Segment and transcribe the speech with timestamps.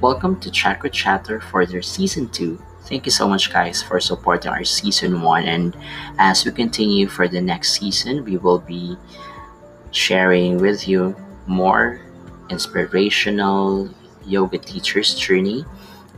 [0.00, 2.60] welcome to Chakra Chatter for their season 2.
[2.82, 5.44] Thank you so much, guys, for supporting our season 1.
[5.44, 5.76] And
[6.18, 8.96] as we continue for the next season, we will be
[9.92, 11.16] sharing with you
[11.46, 12.00] more
[12.50, 13.88] inspirational
[14.26, 15.64] yoga teachers' journey.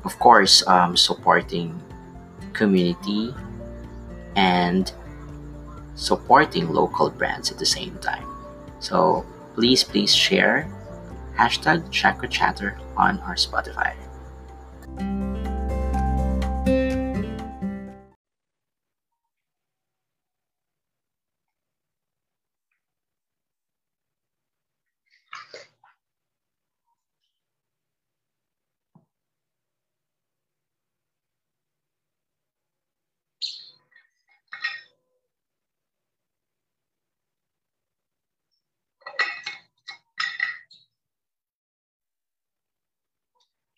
[0.05, 1.81] Of course, um, supporting
[2.53, 3.33] community
[4.35, 4.93] and
[5.95, 8.27] supporting local brands at the same time.
[8.81, 9.25] So
[9.55, 10.69] please, please share
[11.37, 13.95] hashtag Chakra Chatter on our Spotify.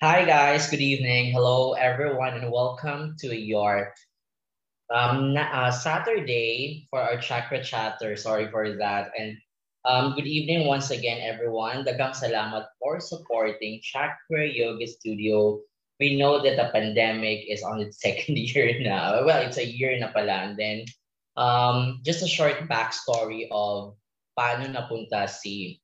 [0.01, 0.65] Hi, guys.
[0.73, 1.29] Good evening.
[1.31, 3.93] Hello, everyone, and welcome to your
[4.89, 8.17] um, uh, Saturday for our Chakra Chatter.
[8.17, 9.13] Sorry for that.
[9.13, 9.37] And
[9.85, 11.85] um, good evening once again, everyone.
[11.85, 15.61] Dagang salamat for supporting Chakra Yoga Studio.
[16.01, 19.21] We know that the pandemic is on its second year now.
[19.29, 20.49] Well, it's a year na pala.
[20.49, 20.89] And then
[21.37, 24.01] um, just a short backstory of
[24.33, 25.77] paano napunta si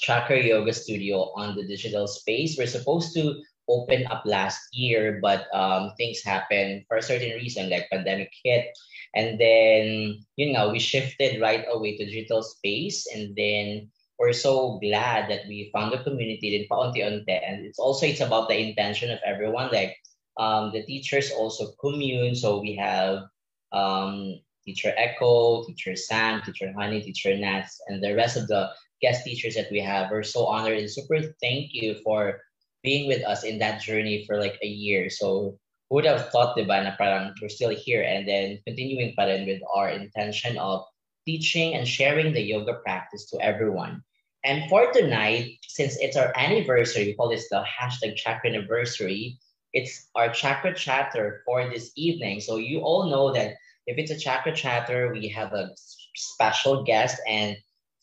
[0.00, 2.56] Chakra Yoga Studio on the digital space.
[2.56, 7.68] We're supposed to open up last year, but um, things happened for a certain reason,
[7.68, 8.66] like pandemic hit.
[9.14, 13.06] And then, you know, we shifted right away to digital space.
[13.14, 17.28] And then we're so glad that we found a community din paunti-unti.
[17.28, 19.70] And it's also, it's about the intention of everyone.
[19.70, 19.96] Like
[20.36, 22.34] um, the teachers also commune.
[22.34, 23.24] So we have
[23.72, 29.24] um, teacher Echo, teacher Sam, teacher Honey, teacher Nats, and the rest of the guest
[29.24, 30.10] teachers that we have.
[30.10, 32.40] We're so honored and super thank you for
[32.82, 35.10] being with us in that journey for like a year.
[35.10, 39.24] So who would have thought, diba, na parang we're still here and then continuing pa
[39.24, 40.84] rin with our intention of
[41.26, 44.02] teaching and sharing the yoga practice to everyone.
[44.44, 49.38] And for tonight, since it's our anniversary, we call this the hashtag chakra anniversary,
[49.72, 52.40] it's our chakra chatter for this evening.
[52.40, 53.56] So you all know that
[53.86, 55.70] if it's a chakra chatter, we have a
[56.14, 57.56] special guest and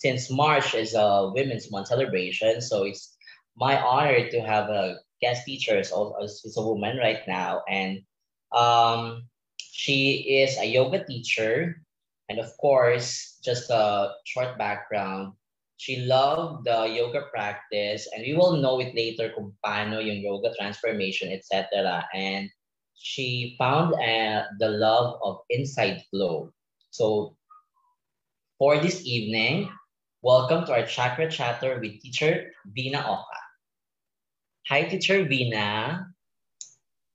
[0.06, 3.18] since March is a Women's Month celebration, so it's
[3.58, 5.82] my honor to have a guest teacher.
[5.82, 8.06] She's a woman right now, and
[8.54, 9.26] um,
[9.58, 11.82] she is a yoga teacher.
[12.30, 15.34] And of course, just a short background,
[15.78, 20.54] she loved the yoga practice, and we will know it later kung paano yung yoga
[20.54, 22.06] transformation, etc.
[22.14, 22.46] And
[22.94, 26.54] she found uh, the love of inside flow.
[26.94, 27.38] So
[28.62, 29.74] for this evening,
[30.26, 33.42] Welcome to our Chakra Chatter with Teacher Vina Oka.
[34.74, 36.02] Hi, Teacher Vina.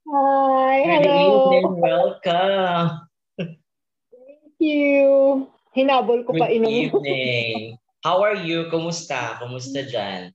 [0.07, 1.43] Hi, Good hello.
[1.43, 3.03] evening, welcome.
[3.35, 5.43] Thank you.
[5.75, 6.71] Hinabol ko pa Good inom.
[6.71, 7.75] evening.
[7.99, 8.71] How are you?
[8.71, 9.35] Kumusta?
[9.43, 10.31] Kumusta dyan?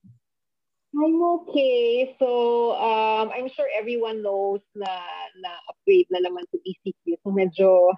[0.93, 2.13] I'm okay.
[2.21, 5.01] So, um, I'm sure everyone knows na
[5.41, 7.25] na-upgrade na naman to ECQ.
[7.25, 7.97] So, medyo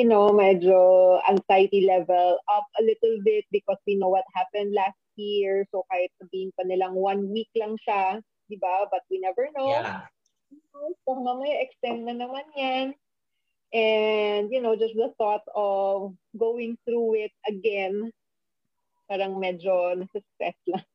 [0.00, 4.96] you know, medyo anxiety level up a little bit because we know what happened last
[5.20, 5.68] year.
[5.68, 8.88] So kahit sabihin pa nilang one week lang siya, di ba?
[8.88, 9.76] But we never know.
[9.76, 10.08] Yeah.
[11.04, 12.96] So mamaya extend na naman yan.
[13.76, 18.08] And, you know, just the thought of going through it again,
[19.04, 20.88] parang medyo nasa-stress lang.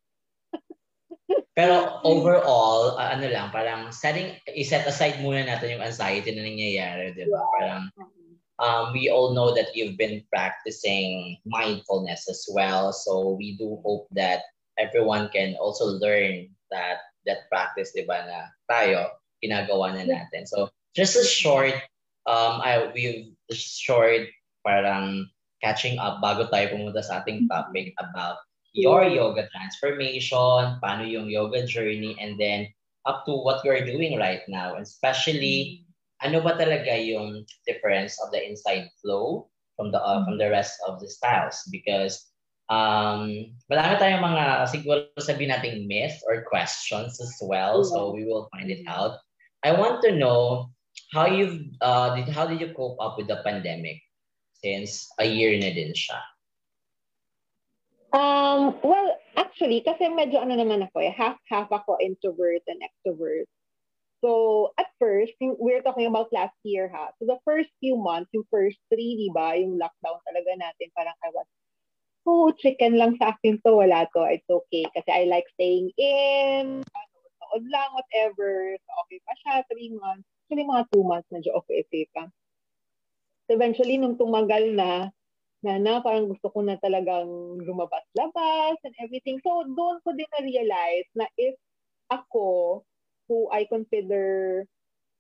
[1.56, 7.16] Pero overall, uh, ano lang, parang setting, i-set aside muna natin yung anxiety na nangyayari,
[7.16, 7.40] di ba?
[7.56, 7.88] Parang,
[8.60, 12.94] um, we all know that you've been practicing mindfulness as well.
[12.94, 14.42] So we do hope that
[14.78, 18.40] everyone can also learn that that practice, di ba, na
[18.70, 19.10] tayo,
[19.42, 20.46] ginagawa na natin.
[20.46, 21.74] So just a short,
[22.30, 24.30] um, I, we've short
[24.66, 25.30] parang
[25.62, 28.38] catching up bago tayo pumunta sa ating topic about
[28.76, 32.68] your yoga transformation, paano yung yoga journey, and then
[33.08, 35.85] up to what you're doing right now, especially
[36.24, 40.80] ano ba talaga yung difference of the inside flow from the uh, from the rest
[40.88, 41.60] of the styles?
[41.72, 42.20] Because
[42.72, 48.50] um marami tayong mga siguro sabihin nating myth or questions as well so we will
[48.56, 49.22] find it out.
[49.62, 50.74] I want to know
[51.14, 54.02] how you uh did how did you cope up with the pandemic
[54.66, 56.18] since a year na din siya?
[58.16, 63.44] Um, well, actually, kasi medyo ano naman ako eh, half-half ako introvert and extrovert.
[64.26, 67.14] So, at first, we're talking about last year ha.
[67.22, 71.14] So, the first few months, yung first three, di ba, yung lockdown talaga natin, parang
[71.22, 71.46] I was,
[72.26, 74.90] oh, chicken lang sa akin to, wala to, it's okay.
[74.98, 78.74] Kasi I like staying in, ano, nanonood lang, whatever.
[78.82, 80.26] So, okay pa siya, three months.
[80.50, 82.26] Actually, mga two months, medyo okay-okay pa.
[83.46, 85.14] So, eventually, nung tumagal na,
[85.62, 89.38] na na parang gusto ko na talagang lumabas-labas and everything.
[89.46, 91.54] So, doon ko din na-realize na if
[92.10, 92.82] ako,
[93.28, 94.66] who I consider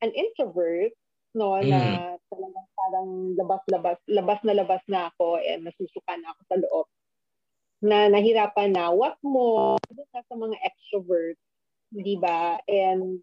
[0.02, 0.92] an introvert,
[1.36, 1.68] no, mm.
[1.68, 6.88] na talagang parang labas-labas, labas na labas na ako and nasusuka na ako sa loob,
[7.84, 11.44] na nahirapan na, what more, doon sa mga extroverts,
[11.92, 12.58] di ba?
[12.68, 13.20] And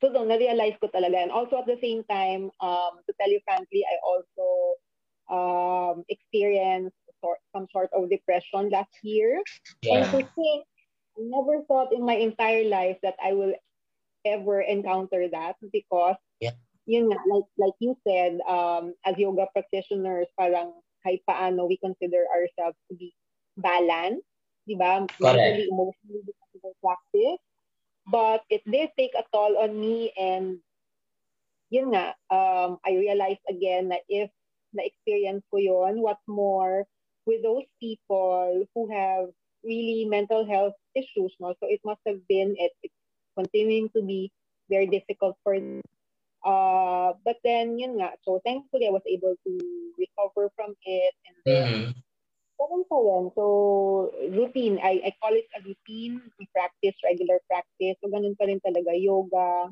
[0.00, 1.18] so doon, na-realize ko talaga.
[1.18, 4.46] And also at the same time, um, to tell you frankly, I also
[5.28, 9.42] um, experienced sort, some sort of depression last year.
[9.82, 10.00] Yeah.
[10.00, 10.60] And to think,
[11.18, 13.52] I never thought in my entire life that I will
[14.24, 16.56] ever encounter that because yeah.
[16.86, 20.72] yun nga, like, like you said, um, as yoga practitioners, parang
[21.06, 23.14] kahit paano we consider ourselves to be
[23.56, 24.26] balanced,
[24.66, 25.06] di ba?
[25.20, 26.22] Mentally, emotionally,
[26.82, 27.42] practice.
[28.08, 30.58] But it did take a toll on me and
[31.68, 34.32] yun nga, um, I realized again that if
[34.72, 36.84] na-experience ko yun, what more
[37.28, 39.28] with those people who have
[39.64, 41.34] really mental health issues.
[41.40, 41.52] No?
[41.60, 42.97] So it must have been, it, it's
[43.38, 44.34] continuing to be
[44.66, 45.78] very difficult for them.
[46.42, 49.52] Uh, but then, yun nga, so thankfully I was able to
[49.94, 51.98] recover from it and then mm-hmm.
[52.58, 52.98] Ganun pa.
[53.38, 53.44] So,
[54.34, 54.82] routine.
[54.82, 56.18] I, I call it a routine.
[56.50, 57.94] Practice, regular practice.
[58.02, 58.98] So, ganun pa rin talaga.
[58.98, 59.70] Yoga,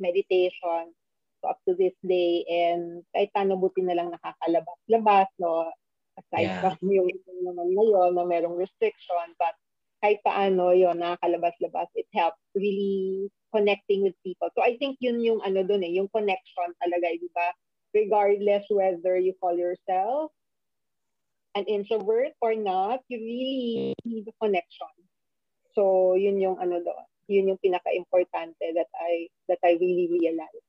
[0.00, 0.96] meditation.
[1.44, 2.48] So, up to this day.
[2.48, 5.68] And kahit paano buti na lang nakakalabas-labas, no?
[6.16, 6.60] Aside yeah.
[6.64, 7.12] from yung
[7.44, 9.36] naman ngayon na merong restriction.
[9.36, 9.52] But
[10.00, 14.48] kahit paano yun, nakakalabas-labas, it helps really connecting with people.
[14.56, 17.48] So, I think yun yung ano dun eh, yung connection talaga, di ba?
[17.92, 20.32] Regardless whether you call yourself
[21.54, 24.94] an introvert or not, you really need a connection.
[25.76, 27.06] So, yun yung ano doon.
[27.30, 30.66] Yun yung pinaka-importante that I that I really realized.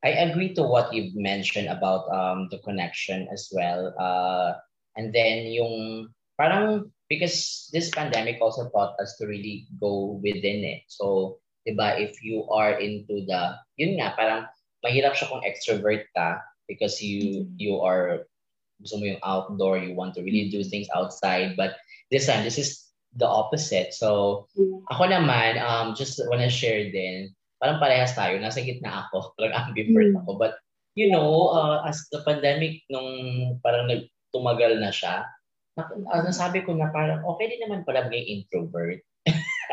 [0.00, 3.92] I agree to what you've mentioned about um, the connection as well.
[4.00, 4.56] Uh,
[4.96, 6.08] and then yung
[6.40, 10.88] parang because this pandemic also taught us to really go within it.
[10.88, 11.36] So,
[11.68, 14.48] 'di ba, if you are into the yun nga parang
[14.80, 17.60] mahirap siya kung extrovert ka because you mm-hmm.
[17.60, 18.24] you are
[18.80, 21.52] gusto mo yung outdoor, you want to really do things outside.
[21.52, 21.76] But
[22.08, 23.92] this time, this is the opposite.
[23.92, 24.48] So,
[24.88, 30.16] ako naman, um, just wanna share din, parang parehas tayo, nasa gitna ako, parang ambivert
[30.16, 30.24] mm.
[30.24, 30.40] ako.
[30.40, 30.56] But,
[30.96, 35.28] you know, uh, as the pandemic, nung parang nagtumagal na siya,
[35.78, 39.00] uh, nasabi ko na parang okay din naman pala maging introvert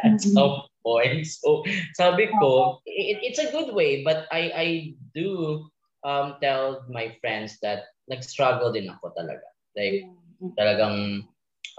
[0.04, 0.34] at mm-hmm.
[0.36, 1.26] some point.
[1.26, 1.64] So,
[1.96, 4.68] sabi ko, it, it's a good way, but I, I
[5.16, 5.66] do
[6.04, 9.48] um, tell my friends that nag-struggle din ako talaga.
[9.76, 10.08] Like,
[10.56, 11.28] talagang,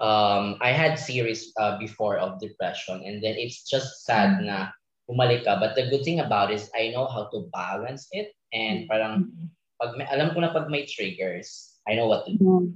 [0.02, 4.74] um, I had series uh, before of depression and then it's just sad na
[5.08, 5.56] bumalik ka.
[5.56, 9.32] But the good thing about it is I know how to balance it and parang,
[9.80, 12.74] pag may, alam ko na pag may triggers, I know what to do.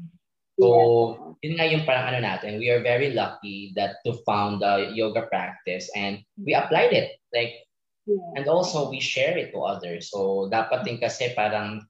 [0.62, 4.94] So, yun nga yung parang ano natin, we are very lucky that to found the
[4.94, 7.18] yoga practice and we applied it.
[7.34, 7.66] Like,
[8.06, 10.10] and also we share it to others.
[10.10, 11.82] So, dapat din kasi parang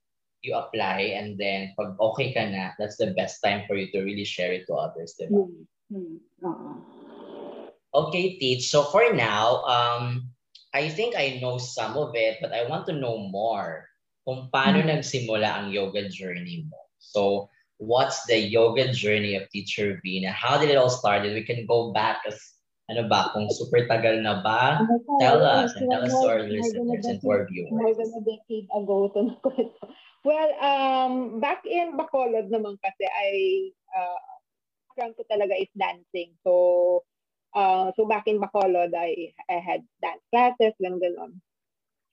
[0.42, 4.02] you apply and then pag okay ka na, that's the best time for you to
[4.02, 5.46] really share it to others, di ba?
[5.46, 6.16] Mm-hmm.
[6.42, 6.76] Uh-huh.
[7.92, 8.66] Okay, Teach.
[8.66, 10.32] So for now, um,
[10.74, 13.86] I think I know some of it, but I want to know more
[14.26, 14.98] kung paano mm-hmm.
[14.98, 16.80] nagsimula ang yoga journey mo.
[16.98, 17.51] So,
[17.82, 20.30] what's the yoga journey of Teacher Vina?
[20.30, 21.26] How did it all start?
[21.26, 22.38] We can go back as
[22.86, 24.86] ano ba, kung super tagal na ba?
[25.18, 27.74] Tell us and tell us to our listeners and to our viewers.
[27.74, 29.36] More than a decade ago to na
[30.22, 33.30] Well, um, back in Bacolod naman kasi I
[33.90, 34.22] uh,
[34.86, 36.38] background ko talaga is dancing.
[36.46, 37.02] So
[37.58, 41.42] uh, so back in Bacolod I I had dance classes lang ganon.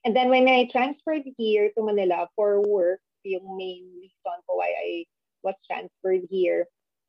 [0.02, 4.72] And then when I transferred here to Manila for work, yung main reason ko why
[4.74, 5.06] I
[5.42, 6.66] was transferred here.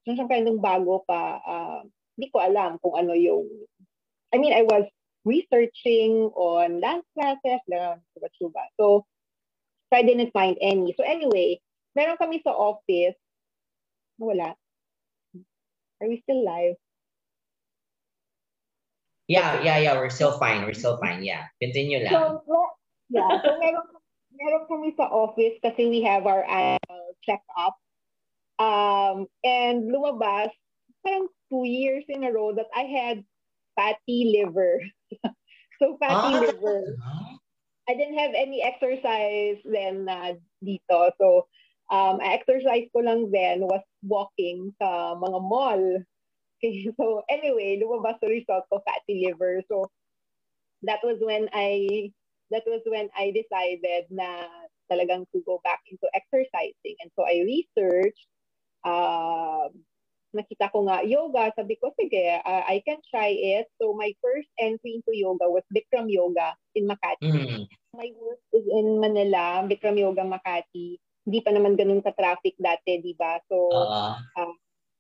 [0.08, 1.82] So syempre nung bago pa, uh,
[2.18, 3.48] hindi ko alam kung ano yung
[4.32, 4.88] I mean, I was
[5.26, 8.00] researching on dance classes, lang,
[8.80, 9.06] So,
[9.92, 10.96] So I didn't find any.
[10.96, 11.60] So anyway,
[11.96, 13.20] meron kami sa office.
[14.16, 14.56] Wala.
[16.00, 16.80] Are we still live?
[19.28, 19.94] Yeah, yeah, yeah.
[20.00, 20.64] We're still fine.
[20.64, 21.24] We're still fine.
[21.24, 21.52] Yeah.
[21.60, 22.40] Continue lang.
[22.48, 22.72] So,
[23.12, 23.36] yeah.
[23.44, 23.84] So meron,
[24.32, 27.76] meron kami sa office kasi we have our annual check-up.
[28.62, 30.54] Um, and lumabas,
[31.02, 33.26] parang two years in a row that I had
[33.74, 34.78] fatty liver.
[35.82, 36.84] so fatty ah, liver.
[37.90, 41.10] I didn't have any exercise then uh, dito.
[41.18, 41.50] So,
[41.90, 45.84] um, I exercise ko lang then was walking sa mga mall.
[46.62, 49.66] Okay, so anyway, lumabas sa result ko fatty liver.
[49.66, 49.90] So,
[50.86, 52.14] that was when I
[52.52, 54.46] that was when I decided na
[54.92, 57.00] talagang to go back into exercising.
[57.00, 58.28] And so I researched,
[58.86, 59.68] uh,
[60.32, 61.52] nakita ko nga yoga.
[61.56, 63.68] Sabi ko, sige, uh, I can try it.
[63.80, 67.28] So my first entry into yoga was Bikram Yoga in Makati.
[67.28, 67.68] Mm.
[67.92, 70.96] My work is in Manila, Bikram Yoga Makati.
[71.28, 73.38] Hindi pa naman ganun ka-traffic dati, di ba?
[73.46, 74.18] So, uh-huh.
[74.42, 74.56] uh,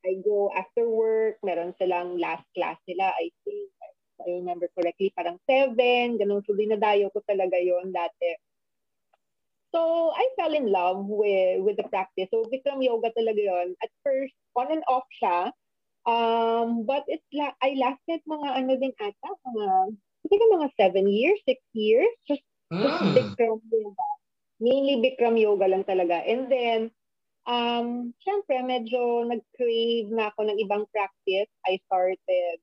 [0.05, 3.73] I go after work, meron silang last class nila, I think,
[4.21, 6.45] I remember correctly, parang seven, ganun.
[6.45, 8.37] So, dinadayo ko talaga yon dati.
[9.71, 12.27] So, I fell in love with with the practice.
[12.31, 13.75] So, Bikram Yoga talaga yon.
[13.79, 15.51] At first, on and off siya.
[16.03, 19.67] Um, but it's la I lasted mga ano din ata, mga,
[20.25, 22.11] hindi ka mga seven years, six years.
[22.27, 22.83] Just, mm.
[22.83, 24.09] just Bikram Yoga.
[24.59, 26.19] Mainly Bikram Yoga lang talaga.
[26.25, 26.79] And then,
[27.47, 31.49] um, syempre, medyo nag-crave na ako ng ibang practice.
[31.65, 32.59] I started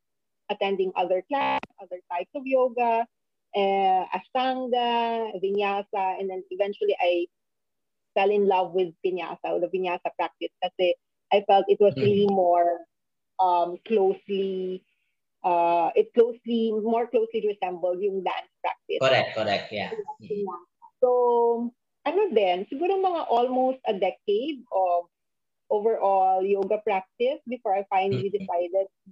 [0.51, 3.05] attending other class, other types of yoga,
[3.57, 7.27] uh, Ashtanga, Vinyasa, and then eventually I
[8.15, 10.95] fell in love with Vinyasa, the Vinyasa practice kasi
[11.33, 12.35] I felt it was really mm-hmm.
[12.35, 12.81] more
[13.39, 14.83] um, closely,
[15.45, 19.01] uh, it closely, more closely resembled yung dance practice.
[19.01, 19.93] Correct, correct, yeah.
[20.99, 21.71] So,
[22.07, 25.07] ano din, siguro mga almost a decade of
[25.71, 28.41] overall yoga practice before I finally mm-hmm.
[28.41, 29.11] decided to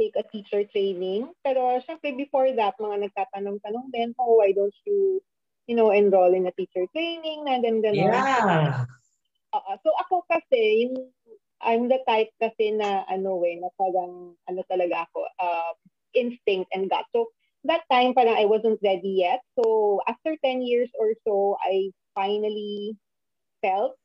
[0.00, 1.30] take a teacher training.
[1.42, 5.20] Pero syempre before that, mga nagtatanong-tanong din, oh, why don't you,
[5.66, 8.10] you know, enroll in a teacher training na gan ganon.
[8.10, 8.84] Yeah.
[9.54, 11.10] Uh, so ako kasi, yung,
[11.64, 15.72] I'm the type kasi na ano way, na parang ano talaga ako, uh,
[16.12, 17.06] instinct and gut.
[17.14, 17.30] So
[17.64, 19.40] that time parang I wasn't ready yet.
[19.56, 22.96] So after 10 years or so, I finally
[23.64, 23.96] felt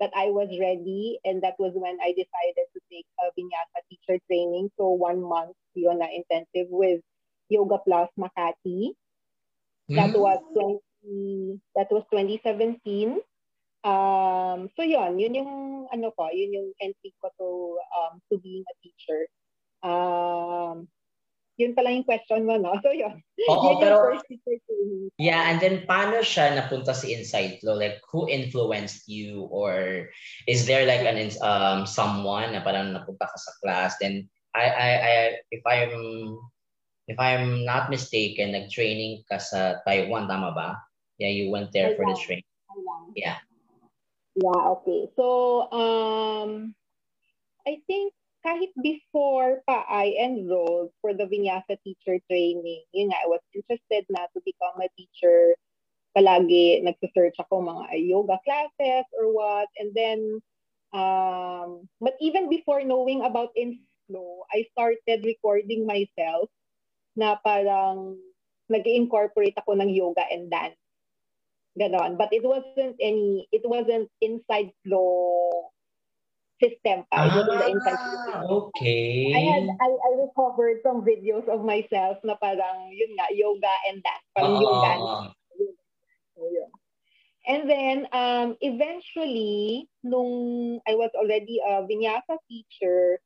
[0.00, 4.20] that I was ready and that was when I decided to take a Vinyasa teacher
[4.28, 4.70] training.
[4.76, 7.00] So one month yun na intensive with
[7.48, 8.96] Yoga Plus Makati.
[9.88, 10.20] That mm.
[10.20, 10.40] was
[11.04, 13.20] 20 that was 2017.
[13.86, 15.52] Um so yun, yun yung
[15.92, 17.48] ano ko, yun yung entry ko to
[17.94, 19.22] um to being a teacher.
[19.84, 20.88] Um
[21.56, 22.76] yun pala yung question mo, no?
[22.84, 23.20] So, yun.
[23.48, 23.96] Oo, yun pero,
[25.16, 27.76] yeah, and then paano siya napunta sa Inside Flow?
[27.76, 29.48] Like, who influenced you?
[29.48, 30.08] Or
[30.44, 33.96] is there like an um someone na parang napunta ka sa class?
[34.00, 35.14] Then, I, I, I,
[35.52, 35.92] if I'm,
[37.08, 40.80] if I'm not mistaken, nag-training ka sa Taiwan, tama ba?
[41.16, 41.96] Yeah, you went there Taiwan.
[41.96, 42.52] for the training.
[42.68, 43.12] Taiwan.
[43.16, 43.40] Yeah.
[44.36, 45.08] Yeah, okay.
[45.16, 45.24] So,
[45.72, 46.76] um,
[47.64, 48.12] I think
[48.46, 54.06] kahit before pa I enrolled for the Vinyasa teacher training, yun nga, I was interested
[54.06, 55.58] na to become a teacher.
[56.14, 59.66] Palagi nagsa-search ako mga yoga classes or what.
[59.76, 60.38] And then,
[60.94, 66.46] um, but even before knowing about Inflow, I started recording myself
[67.18, 68.16] na parang
[68.70, 70.78] nag-incorporate ako ng yoga and dance.
[71.76, 72.16] Ganon.
[72.16, 75.75] But it wasn't any, it wasn't inside flow
[76.62, 77.28] system pa.
[77.28, 78.00] Ah, the infant
[78.48, 79.32] okay.
[79.34, 84.00] I had, I, I recovered some videos of myself na parang, yun nga, yoga and
[84.00, 84.26] dance.
[84.32, 84.90] Parang uh, yoga.
[86.36, 86.70] So, yun.
[87.46, 93.20] And then, um, eventually, nung I was already a vinyasa teacher,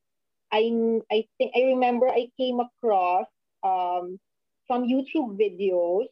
[0.53, 0.69] I,
[1.11, 3.31] I think, I remember I came across
[3.63, 4.19] um,
[4.69, 6.11] some YouTube videos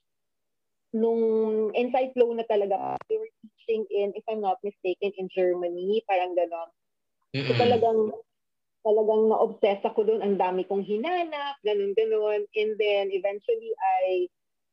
[0.95, 2.97] nung Inside Flow na talaga.
[3.11, 6.71] They were teaching in, if I'm not mistaken, in Germany, parang gano'n.
[7.37, 8.17] So talagang
[8.87, 10.25] talagang na-obsess ako doon.
[10.25, 12.49] Ang dami kong hinanap, ganun ganun.
[12.57, 14.29] And then eventually I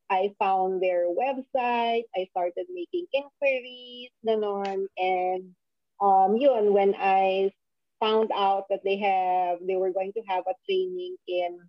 [0.07, 2.05] I found their website.
[2.15, 4.87] I started making inquiries, ganun.
[4.95, 5.51] And
[5.99, 7.51] um yun when I
[7.99, 11.59] found out that they have they were going to have a training in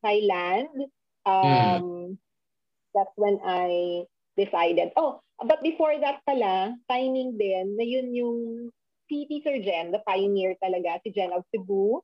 [0.00, 0.72] Thailand,
[1.28, 2.08] um mm.
[2.96, 4.04] that's when I
[4.36, 4.96] decided.
[4.96, 8.38] Oh, but before that pala, timing din na yun yung
[9.08, 12.00] si Teacher Jen, the pioneer talaga, si Jen of Cebu.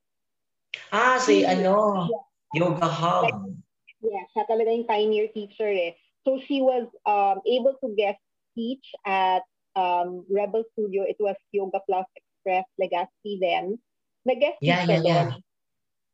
[0.92, 2.24] Ah, si she, ano, yeah.
[2.54, 3.52] Yoga Hub.
[3.98, 5.98] Yeah, siya talaga yung pioneer teacher eh.
[6.22, 8.22] So she was um, able to guest
[8.54, 9.42] teach at
[9.74, 11.02] um, Rebel Studio.
[11.02, 13.78] It was Yoga Plus Express Legacy then.
[14.24, 15.30] Nag-guest yeah, teacher yeah, yeah.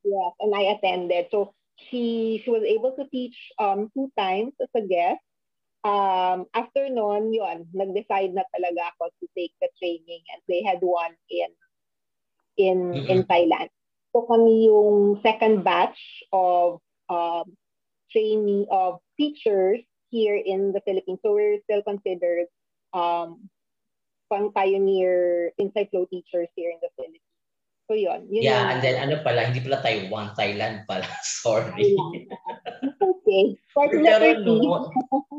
[0.05, 1.29] Yes, and I attended.
[1.31, 5.21] So she she was able to teach um, two times as a guest
[5.85, 10.81] um, after noon, yun, nag-decide na talaga ako to take the training and they had
[10.81, 11.53] one in
[12.57, 13.11] in mm-hmm.
[13.11, 13.69] in Thailand.
[14.17, 16.01] So kami yung second batch
[16.33, 17.53] of um,
[18.11, 21.21] training of teachers here in the Philippines.
[21.21, 22.47] So we're still considered
[22.95, 23.51] um,
[24.33, 27.24] pang pioneer inside flow teachers here in the Philippines.
[27.85, 28.25] So yun.
[28.33, 31.05] yun yeah, yung, and then ano pala, hindi pala Taiwan, Thailand pala.
[31.45, 31.93] Sorry.
[32.97, 33.45] okay.
[33.77, 34.89] pero no,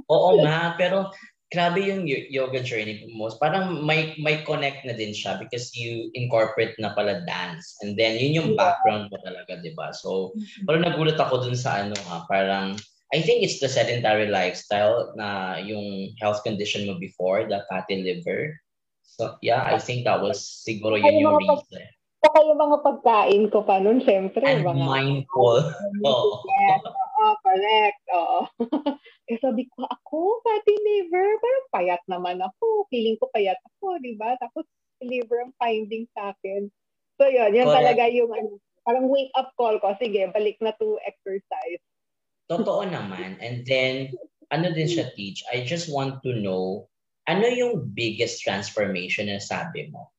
[0.06, 1.10] oo nga, pero
[1.50, 3.30] grabe yung yoga journey mo.
[3.42, 7.78] Parang may may connect na din siya because you incorporate na pala dance.
[7.82, 9.90] And then yun yung background mo talaga, 'di ba?
[9.96, 10.66] So, mm-hmm.
[10.70, 12.78] parang nagulat ako dun sa ano ha, parang
[13.14, 18.58] I think it's the sedentary lifestyle na yung health condition mo before, the fatty liver.
[19.06, 21.88] So, yeah, I think that was siguro yun yung reason.
[22.26, 24.42] Saka yung mga pagkain ko pa nun, syempre.
[24.42, 25.62] And mga, mindful.
[26.10, 26.42] Oo.
[26.50, 28.02] Yes, oo, correct.
[28.18, 28.40] Oo.
[29.30, 32.90] Kaya sabi ko, ako, fatty liver, parang payat naman ako.
[32.90, 34.34] Feeling ko payat ako, di ba?
[34.42, 34.66] Tapos
[35.06, 36.66] liver ang finding sa akin.
[37.22, 37.78] So yun, yun correct.
[37.94, 39.94] talaga yung ano, parang wake up call ko.
[40.02, 41.82] Sige, balik na to exercise.
[42.50, 43.38] Totoo naman.
[43.38, 44.18] And then,
[44.50, 45.46] ano din siya teach?
[45.54, 46.90] I just want to know,
[47.30, 50.10] ano yung biggest transformation na sabi mo?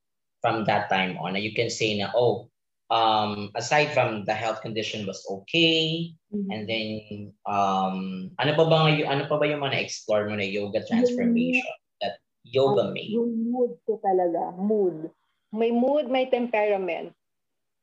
[0.46, 1.34] From that time on.
[1.34, 2.46] You can say na, oh,
[2.94, 6.46] um, aside from the health condition was okay, mm-hmm.
[6.54, 10.86] and then, um, ano pa ba, ano pa ba yung mga explore mo na yoga
[10.86, 11.66] transformation
[11.98, 13.10] that yoga uh, made?
[13.10, 15.10] Yung mood ko talaga, mood.
[15.50, 17.10] May mood, may temperament.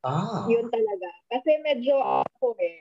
[0.00, 0.48] Ah.
[0.48, 1.08] Yun talaga.
[1.28, 2.80] Kasi medyo ako eh,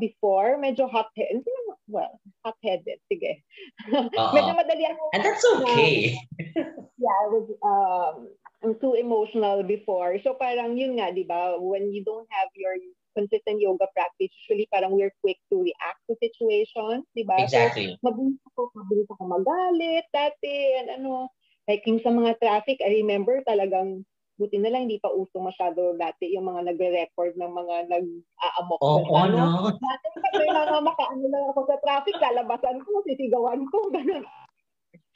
[0.00, 1.44] before, medyo hot-headed.
[1.84, 3.00] Well, hot-headed.
[3.12, 3.44] Sige.
[3.88, 4.32] Uh-huh.
[4.36, 5.04] medyo madali ako.
[5.16, 6.16] And that's okay.
[7.00, 8.16] yeah, I was, um,
[8.62, 10.18] I'm too emotional before.
[10.26, 11.58] So parang yun nga, di ba?
[11.62, 12.74] When you don't have your
[13.14, 17.38] consistent yoga practice, usually parang we're quick to react to situations, di ba?
[17.38, 17.94] Exactly.
[17.98, 21.30] So, mabilis ako, mabilis ako magalit dati, and ano,
[21.70, 24.02] like yung sa mga traffic, I remember talagang
[24.38, 28.80] buti na lang hindi pa uso masyado dati yung mga nagre-record ng mga nag-aamok.
[28.82, 29.70] Oo, oh, ano?
[29.74, 34.22] Dati kasi mga makaano lang ako sa traffic, lalabasan ko, sisigawan ko, ganun.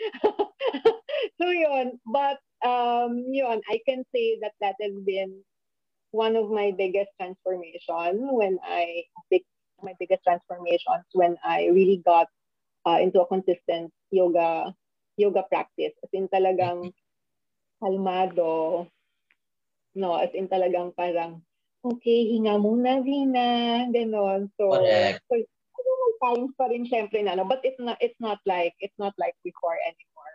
[1.41, 5.43] so yun, but um, yun, I can say that that has been
[6.13, 9.43] one of my biggest transformation when I big
[9.83, 12.29] my biggest transformations when I really got
[12.87, 14.75] uh, into a consistent yoga
[15.17, 15.93] yoga practice.
[16.03, 16.93] As in talagang
[17.83, 18.87] kalmado.
[19.95, 21.43] No, as in talagang parang
[21.85, 24.49] okay, hinga muna, Vina, ganon.
[24.57, 25.21] So, Correct.
[25.29, 25.35] so
[26.23, 27.45] times pa rin syempre na, no?
[27.45, 30.35] but it's not, it's not like, it's not like before anymore.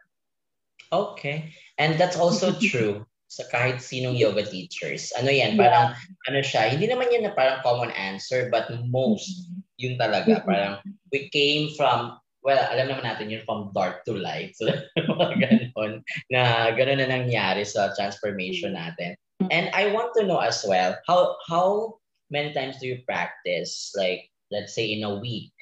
[0.92, 1.56] Okay.
[1.80, 5.12] And that's also true sa kahit sinong yoga teachers.
[5.20, 6.28] Ano yan, parang, yeah.
[6.32, 9.60] ano siya, hindi naman yan na parang common answer, but most, mm-hmm.
[9.80, 10.40] yun talaga.
[10.40, 10.48] Mm-hmm.
[10.48, 10.74] Parang,
[11.12, 14.56] we came from, well, alam naman natin yun from dark to light.
[14.60, 14.72] So,
[15.18, 18.96] ganun, na ganun na nangyari sa transformation mm-hmm.
[18.96, 19.12] natin.
[19.52, 22.00] And I want to know as well, how how
[22.34, 23.94] many times do you practice?
[23.94, 25.54] Like, let's say in a week,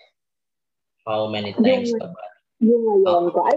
[1.06, 2.26] How many times yung, ba?
[2.60, 3.40] Yung ngayon ko.
[3.46, 3.56] I,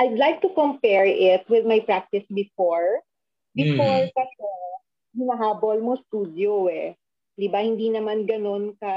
[0.00, 3.04] I'd like to compare it with my practice before.
[3.52, 4.12] Before mm.
[4.16, 4.48] kasi,
[5.12, 6.96] hinahabol mo studio eh.
[7.36, 7.60] Di ba?
[7.60, 8.94] Hindi naman ganun ka,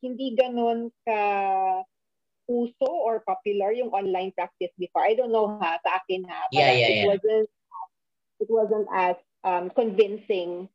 [0.00, 1.20] hindi ganun ka
[2.48, 5.04] uso or popular yung online practice before.
[5.04, 6.48] I don't know ha, sa akin ha.
[6.48, 7.06] Yeah, yeah, it yeah.
[7.12, 7.48] Wasn't,
[8.40, 10.68] it wasn't as um, convincing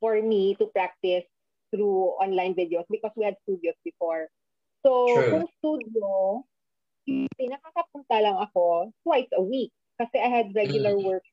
[0.00, 1.28] for me to practice
[1.70, 4.28] through online videos because we had studios before.
[4.82, 5.30] So, True.
[5.30, 6.10] kung studio,
[7.38, 11.04] nakakapunta lang ako twice a week kasi I had regular mm.
[11.06, 11.26] work.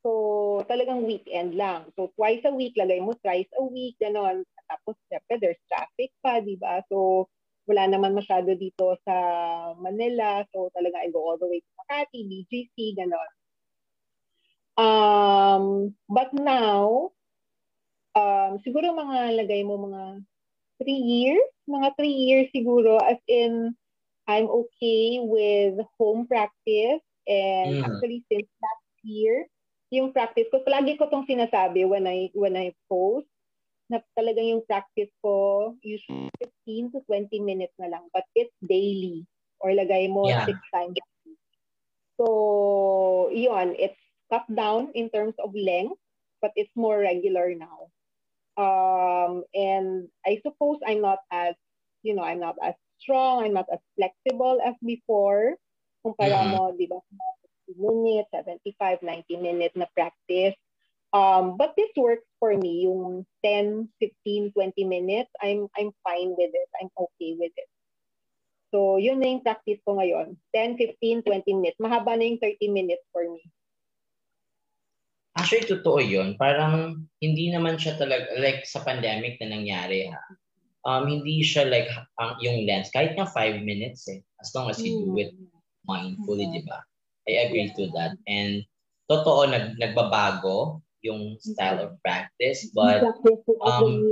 [0.00, 1.92] So, talagang weekend lang.
[1.92, 4.40] So, twice a week, lagay mo thrice a week, gano'n.
[4.64, 6.80] Tapos, syempre, there's traffic pa, di ba?
[6.88, 7.28] So,
[7.68, 9.14] wala naman masyado dito sa
[9.76, 10.40] Manila.
[10.56, 13.30] So, talaga I go all the way to Makati, BGC, gano'n.
[14.80, 17.12] Um, but now,
[18.16, 20.24] um, siguro mga lagay mo mga
[20.80, 23.76] three years, mga three years siguro, as in,
[24.26, 27.04] I'm okay with home practice.
[27.28, 27.84] And mm.
[27.84, 29.46] actually, since last year,
[29.92, 33.28] yung practice ko, palagi ko tong sinasabi when I, when I post,
[33.90, 39.26] na talagang yung practice ko, usually 15 to 20 minutes na lang, but it's daily.
[39.58, 40.46] Or lagay mo yeah.
[40.46, 40.96] six times.
[42.16, 43.98] So, yun, it's
[44.30, 45.98] cut down in terms of length,
[46.38, 47.90] but it's more regular now.
[48.60, 51.56] Um, and I suppose I'm not as,
[52.04, 55.56] you know, I'm not as strong, I'm not as flexible as before.
[56.04, 56.52] Kumpara mm-hmm.
[56.52, 57.00] mo, di ba,
[57.72, 60.56] 60 minutes, 75, 90 minutes na practice.
[61.12, 66.52] Um, but this works for me, yung 10, 15, 20 minutes, I'm, I'm fine with
[66.54, 66.68] it.
[66.78, 67.68] I'm okay with it.
[68.70, 70.38] So, yun na yung practice ko ngayon.
[70.54, 71.80] 10, 15, 20 minutes.
[71.82, 73.42] Mahaba na yung 30 minutes for me.
[75.40, 76.36] Actually, totoo yun.
[76.36, 80.20] Parang hindi naman siya talaga, like sa pandemic na nangyari ha,
[80.84, 81.88] um, hindi siya like
[82.20, 82.92] ang, yung lens.
[82.92, 85.32] Kahit nga five minutes eh, as long as you do it
[85.88, 86.60] mindfully, mm-hmm.
[86.60, 86.78] di ba?
[87.24, 88.20] I agree to that.
[88.28, 88.64] And
[89.08, 93.00] totoo, nag, nagbabago yung style of practice, but
[93.64, 94.04] um,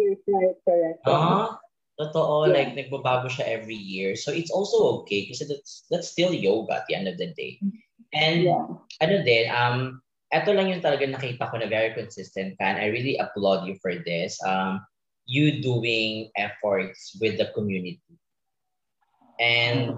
[1.05, 1.61] uh,
[1.99, 2.55] Totoo, yeah.
[2.55, 4.15] like nagbabago siya every year.
[4.15, 7.59] So it's also okay kasi that's that's still yoga at the end of the day.
[8.15, 8.71] And yeah.
[9.03, 9.99] ano din, um,
[10.33, 12.77] eto lang yung talaga nakita ko na very consistent fan.
[12.77, 14.37] I really applaud you for this.
[14.45, 14.85] Um,
[15.29, 18.01] you doing efforts with the community.
[19.41, 19.97] And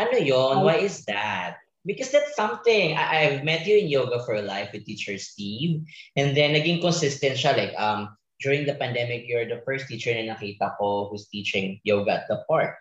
[0.00, 0.64] ano yon?
[0.64, 1.60] Why is that?
[1.84, 2.96] Because that's something.
[2.96, 5.84] I- I've met you in Yoga for Life with teacher Steve.
[6.16, 7.56] And then naging consistent siya.
[7.56, 12.24] Like, um, during the pandemic, you're the first teacher na nakita ko who's teaching yoga
[12.24, 12.76] at the park.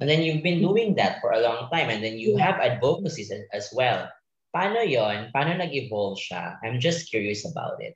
[0.00, 1.88] And then you've been doing that for a long time.
[1.88, 4.08] And then you have advocacies as well.
[4.56, 5.28] Paano yon?
[5.36, 6.56] Paano nag-evolve siya?
[6.64, 7.92] I'm just curious about it.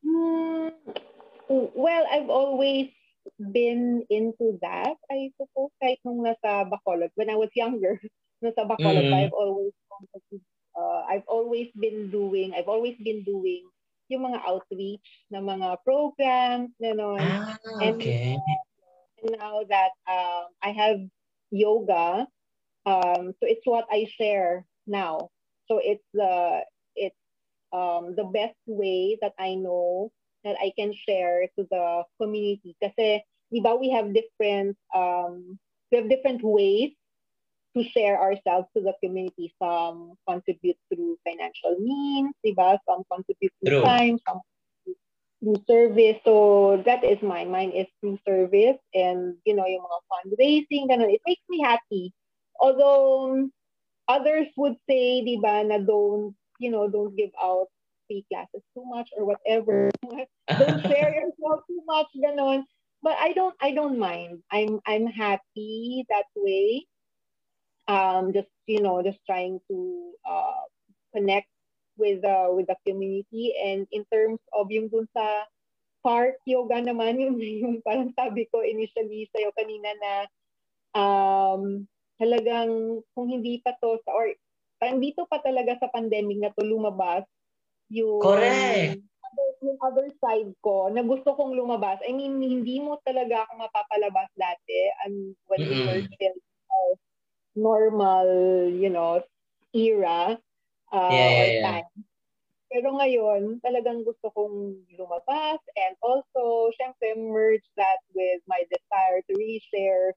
[0.00, 0.72] Hmm.
[1.52, 2.88] Well, I've always
[3.36, 7.12] been into that, I suppose, kahit nung nasa Bacolod.
[7.12, 8.00] When I was younger,
[8.40, 9.20] nasa Bacolod, mm-hmm.
[9.20, 9.76] I've always
[10.72, 13.68] uh, I've always been doing, I've always been doing
[14.08, 17.20] yung mga outreach na mga programs, gano'n.
[17.20, 18.32] Ah, okay.
[18.32, 21.04] And, and now that um, I have
[21.52, 22.24] yoga,
[22.88, 25.28] um, so it's what I share now.
[25.70, 26.66] So it's the
[26.98, 27.14] it's
[27.70, 30.10] um, the best way that I know
[30.42, 32.74] that I can share to the community.
[32.82, 33.22] Kasi,
[33.54, 35.54] di ba, we have different um,
[35.94, 36.90] we have different ways
[37.76, 39.54] to share ourselves to the community.
[39.62, 42.78] Some contribute through financial means, diba?
[42.82, 43.86] Some contribute through True.
[43.86, 44.42] time, some
[45.38, 46.18] through service.
[46.26, 47.54] So that is mine.
[47.54, 51.14] Mine is through service and, you know, yung mga fundraising, ganun.
[51.14, 52.10] It makes me happy.
[52.58, 53.48] Although
[54.10, 57.70] others would say, diba, na don't, you know, don't give out
[58.10, 59.94] free classes too much or whatever.
[60.50, 62.66] don't share yourself too much, ganun.
[63.00, 64.42] But I don't I don't mind.
[64.50, 66.84] I'm I'm happy that way
[67.90, 69.76] um, just you know just trying to
[70.22, 70.62] uh,
[71.14, 71.50] connect
[71.98, 75.44] with uh, with the community and in terms of yung dun sa
[76.06, 80.12] park yoga naman yung, yung parang sabi ko initially sa'yo kanina na
[80.94, 81.84] um,
[82.20, 84.28] talagang kung hindi pa to sa or
[84.76, 87.24] parang dito pa talaga sa pandemic na to lumabas
[87.88, 89.00] yung Correct.
[89.30, 92.02] Other, yung other side ko na gusto kong lumabas.
[92.02, 95.70] I mean, hindi mo talaga ako mapapalabas dati and when mm-hmm.
[95.70, 96.36] we were still
[96.70, 96.94] uh,
[97.54, 98.26] normal,
[98.68, 99.22] you know,
[99.70, 100.34] era
[100.90, 101.62] uh, yeah, yeah, yeah.
[101.62, 101.90] time.
[102.70, 109.32] Pero ngayon, talagang gusto kong lumabas and also, syempre, merge that with my desire to
[109.34, 110.14] really share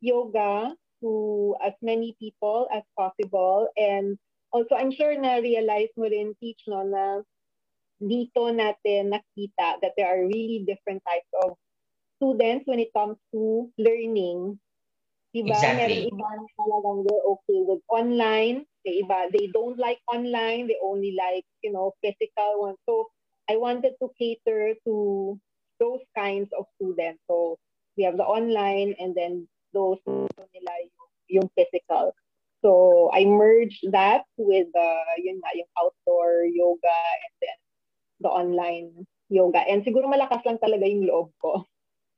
[0.00, 3.68] yoga to as many people as possible.
[3.76, 4.18] And
[4.52, 7.22] also, I'm sure na realize mo rin, teach, no, na
[8.00, 11.56] dito natin nakita that there are really different types of
[12.16, 14.56] students when it comes to learning
[15.30, 15.54] Diba?
[15.54, 16.10] Exactly.
[16.10, 18.66] Iba na talagang they're okay with online.
[18.82, 20.66] May iba, they don't like online.
[20.66, 22.82] They only like, you know, physical ones.
[22.82, 23.06] So,
[23.46, 24.94] I wanted to cater to
[25.78, 27.22] those kinds of students.
[27.30, 27.62] So,
[27.94, 32.12] we have the online and then those nila yung, yung physical.
[32.60, 37.58] So, I merged that with uh, yun nga, yung outdoor yoga and then
[38.20, 39.64] the online yoga.
[39.64, 41.64] And siguro malakas lang talaga yung loob ko.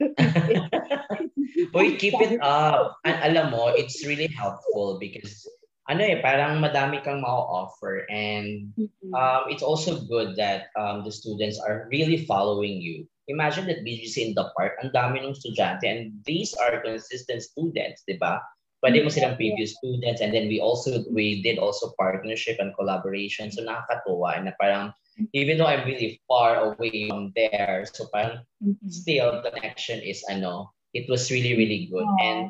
[1.78, 2.98] Uy, keep it up.
[3.06, 5.46] And alam mo, it's really helpful because
[5.86, 8.70] ano eh, parang madami kang ma-offer and
[9.14, 13.06] um, it's also good that um, the students are really following you.
[13.28, 18.02] Imagine that BGC in the park, ang dami ng estudyante and these are consistent students,
[18.02, 18.42] di ba?
[18.82, 23.46] Pwede mo silang previous students and then we also, we did also partnership and collaboration.
[23.54, 24.90] So nakakatuwa na parang
[25.32, 28.88] even though I'm really far away from there, so parang mm-hmm.
[28.88, 32.06] still the connection is ano, it was really really good.
[32.06, 32.22] Aww.
[32.24, 32.40] And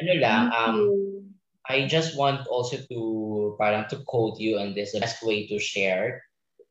[0.00, 0.78] ano lang, um,
[1.68, 5.58] I just want also to parang to quote you on this, the best way to
[5.58, 6.22] share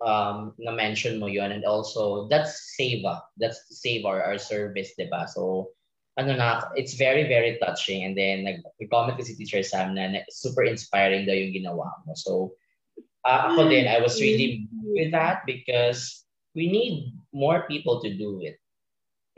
[0.04, 3.06] um, na mention mo yon and also that's save
[3.38, 5.30] that's to save our, our service, diba?
[5.30, 5.72] So
[6.18, 8.04] ano na, it's very, very touching.
[8.04, 12.14] And then, nag-comment si Teacher Sam na, na super inspiring daw yung ginawa mo.
[12.16, 12.54] So,
[13.24, 18.42] uh, ako din, I was really with that because we need more people to do
[18.44, 18.60] it.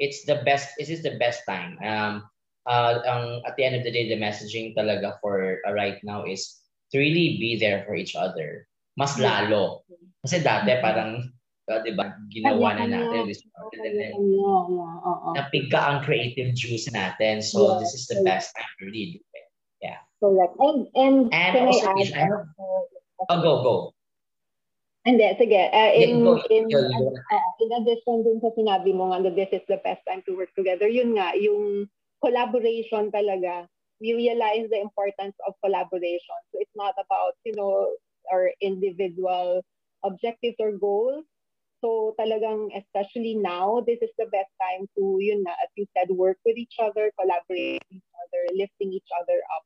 [0.01, 1.77] It's the best, this is the best time.
[1.85, 2.25] Um,
[2.65, 6.25] uh, um, at the end of the day, the messaging talaga for uh, right now
[6.25, 6.57] is
[6.91, 8.65] to really be there for each other.
[8.99, 9.83] Mas lalo.
[10.21, 11.25] Kasi dati parang,
[11.67, 13.27] uh, di ba, ginawa na natin.
[13.27, 14.13] We started and then,
[15.35, 17.41] napigka ang creative juice natin.
[17.43, 19.47] So, this is the best time to really do it.
[19.83, 19.99] Yeah.
[20.23, 20.55] Correct.
[20.63, 22.47] And, and, and also, I, I have,
[23.29, 23.75] Oh, go, go.
[25.03, 25.67] Hindi, sige.
[25.71, 29.79] Uh, in, yeah, in, uh, in addition dun sa sinabi mo nga this is the
[29.83, 31.87] best time to work together, yun nga, yung
[32.23, 33.67] collaboration talaga,
[33.99, 36.39] we realize the importance of collaboration.
[36.51, 37.91] So it's not about, you know,
[38.31, 39.63] our individual
[40.03, 41.25] objectives or goals.
[41.83, 46.07] So talagang, especially now, this is the best time to, yun na, as you said,
[46.15, 49.63] work with each other, collaborate with each other, lifting each other up.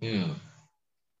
[0.00, 0.32] Hmm.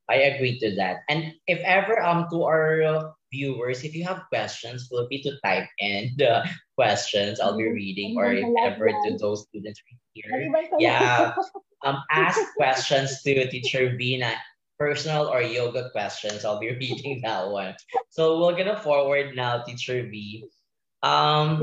[0.08, 1.04] I agree to that.
[1.08, 5.68] And if ever um to our viewers, if you have questions, feel free to type
[5.78, 7.74] in the questions I'll be mm-hmm.
[7.74, 9.80] reading, or if ever to those students
[10.14, 11.34] here, yeah,
[11.84, 14.32] um, ask questions to Teacher Vina
[14.78, 17.74] personal or yoga questions, I'll be reading that one.
[18.10, 20.46] So we're gonna forward now, Teacher V.
[21.02, 21.62] Um.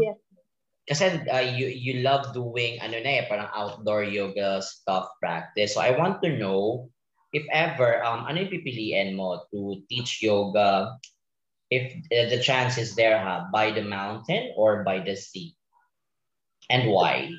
[0.85, 5.73] Kasi uh, you, you love doing ano na eh, parang outdoor yoga stuff practice.
[5.73, 6.93] So I want to know
[7.33, 10.95] if ever, um, ano yung pipiliin mo to teach yoga
[11.73, 15.57] if uh, the chance is there ha, by the mountain or by the sea?
[16.69, 17.33] And why?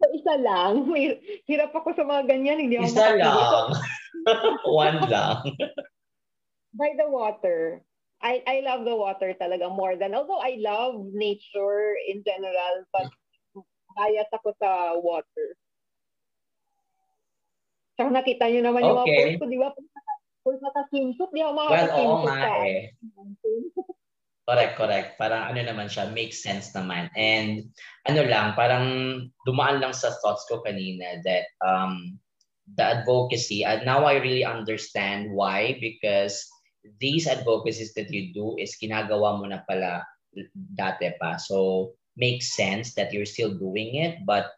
[0.00, 0.88] So, isa lang.
[0.88, 2.56] May, hirap ako sa mga ganyan.
[2.68, 3.66] Hindi ako isa lang.
[4.66, 5.42] One lang.
[6.74, 7.82] By the water.
[8.20, 13.08] I, I love the water talaga more than, although I love nature in general, but
[13.96, 15.56] bias ako sa water.
[17.96, 18.88] Tsaka nakita nyo naman okay.
[18.88, 19.68] yung mga post ko, di ba?
[20.40, 21.96] Pag naka-swimsuit, di ako makaka-swimsuit.
[21.96, 22.80] Well, oo nga eh.
[24.50, 25.08] Correct, correct.
[25.14, 27.06] Parang ano naman siya, makes sense naman.
[27.14, 27.70] And
[28.10, 28.86] ano lang, parang
[29.46, 32.18] dumaan lang sa thoughts ko kanina that um,
[32.76, 36.46] the advocacy, and now I really understand why because
[37.00, 40.06] these advocacies that you do is ginagawa mo na pala
[40.54, 41.36] dati pa.
[41.36, 44.52] So, makes sense that you're still doing it, but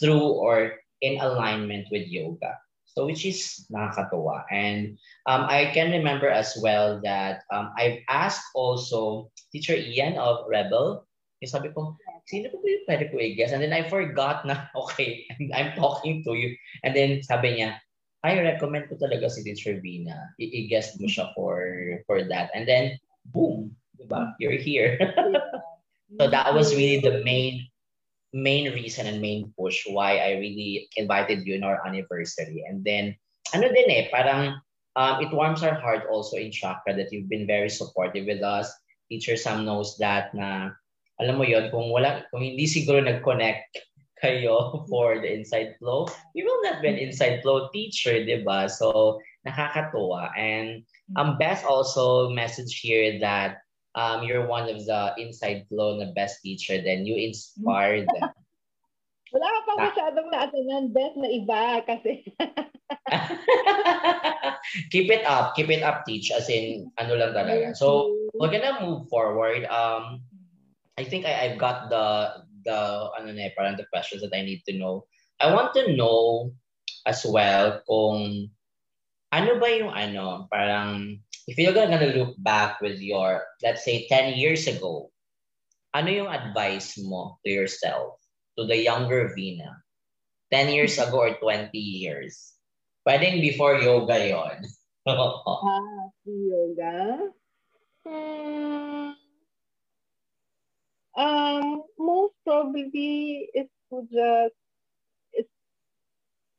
[0.00, 2.54] through or in alignment with yoga.
[2.98, 4.42] So which is nakakatuwa.
[4.50, 10.42] And um, I can remember as well that um, I've asked also Teacher Ian of
[10.50, 11.06] Rebel,
[11.38, 11.94] yung sabi ko,
[12.28, 13.56] sino po yung pwede ko i-guess?
[13.56, 15.24] And then I forgot na, okay,
[15.56, 16.52] I'm talking to you.
[16.84, 17.80] And then sabi niya,
[18.20, 20.36] I recommend ko talaga si Teacher Vina.
[20.36, 21.64] I-guess mo siya for
[22.04, 22.52] for that.
[22.52, 23.00] And then,
[23.32, 24.36] boom, diba?
[24.36, 25.00] You're here.
[26.20, 27.64] so that was really the main
[28.36, 32.66] main reason and main push why I really invited you in our anniversary.
[32.68, 33.16] And then,
[33.56, 34.60] ano din eh, parang
[34.98, 38.68] um, it warms our heart also in Chakra that you've been very supportive with us.
[39.08, 40.74] Teacher Sam knows that na,
[41.18, 43.78] alam mo yon kung wala, kung hindi siguro nag-connect
[44.22, 44.54] kayo
[44.90, 48.70] for the inside flow, you will not be an inside flow teacher, di ba?
[48.70, 50.34] So, nakakatuwa.
[50.38, 50.82] And
[51.18, 53.62] um, Beth also message here that
[53.94, 58.30] um, you're one of the inside flow na best teacher, then you inspired them.
[59.28, 62.24] Wala ka pa masyadong naatanan, best na iba kasi.
[64.92, 66.32] keep it up, keep it up, teach.
[66.32, 67.76] As in, ano lang talaga.
[67.76, 69.68] So, we're gonna move forward.
[69.68, 70.24] Um,
[70.98, 72.78] I think I, I've got the, the,
[73.14, 75.06] ano na, parang the questions that I need to know.
[75.38, 76.50] I want to know
[77.06, 78.50] as well kung
[79.30, 84.34] ano ba yung ano, parang if you're gonna look back with your, let's say, 10
[84.34, 85.14] years ago,
[85.94, 88.18] ano yung advice mo to yourself,
[88.58, 89.78] to the younger Vina?
[90.50, 92.58] 10 years ago or 20 years?
[93.06, 94.58] Pwedeng before yoga yon.
[95.06, 97.30] ah, yoga?
[98.02, 98.97] Hmm.
[101.18, 104.54] Um, most probably is to just
[105.34, 105.46] is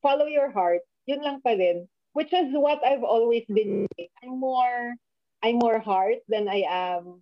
[0.04, 0.84] follow your heart.
[1.08, 3.88] Yun lang pa rin which is what I've always been.
[4.24, 4.94] I'm more
[5.44, 7.22] I'm more heart than I am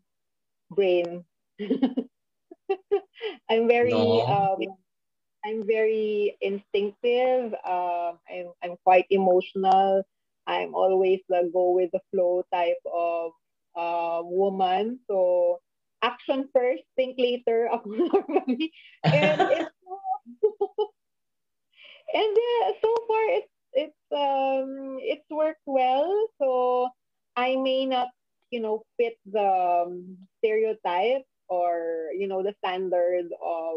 [0.71, 1.23] brain.
[3.49, 4.21] I'm very no.
[4.25, 4.59] um,
[5.45, 7.53] I'm very instinctive.
[7.65, 10.03] Um, I'm I'm quite emotional.
[10.47, 13.31] I'm always the go with the flow type of
[13.75, 14.99] uh, woman.
[15.07, 15.59] So
[16.01, 17.67] action first, think later.
[17.73, 18.71] Ako normally,
[19.03, 19.71] and it's
[22.13, 26.11] and uh, so far it's it's um it's worked well.
[26.41, 26.89] So
[27.35, 28.09] I may not,
[28.51, 33.75] you know, fit the um, stereotype or you know the standard of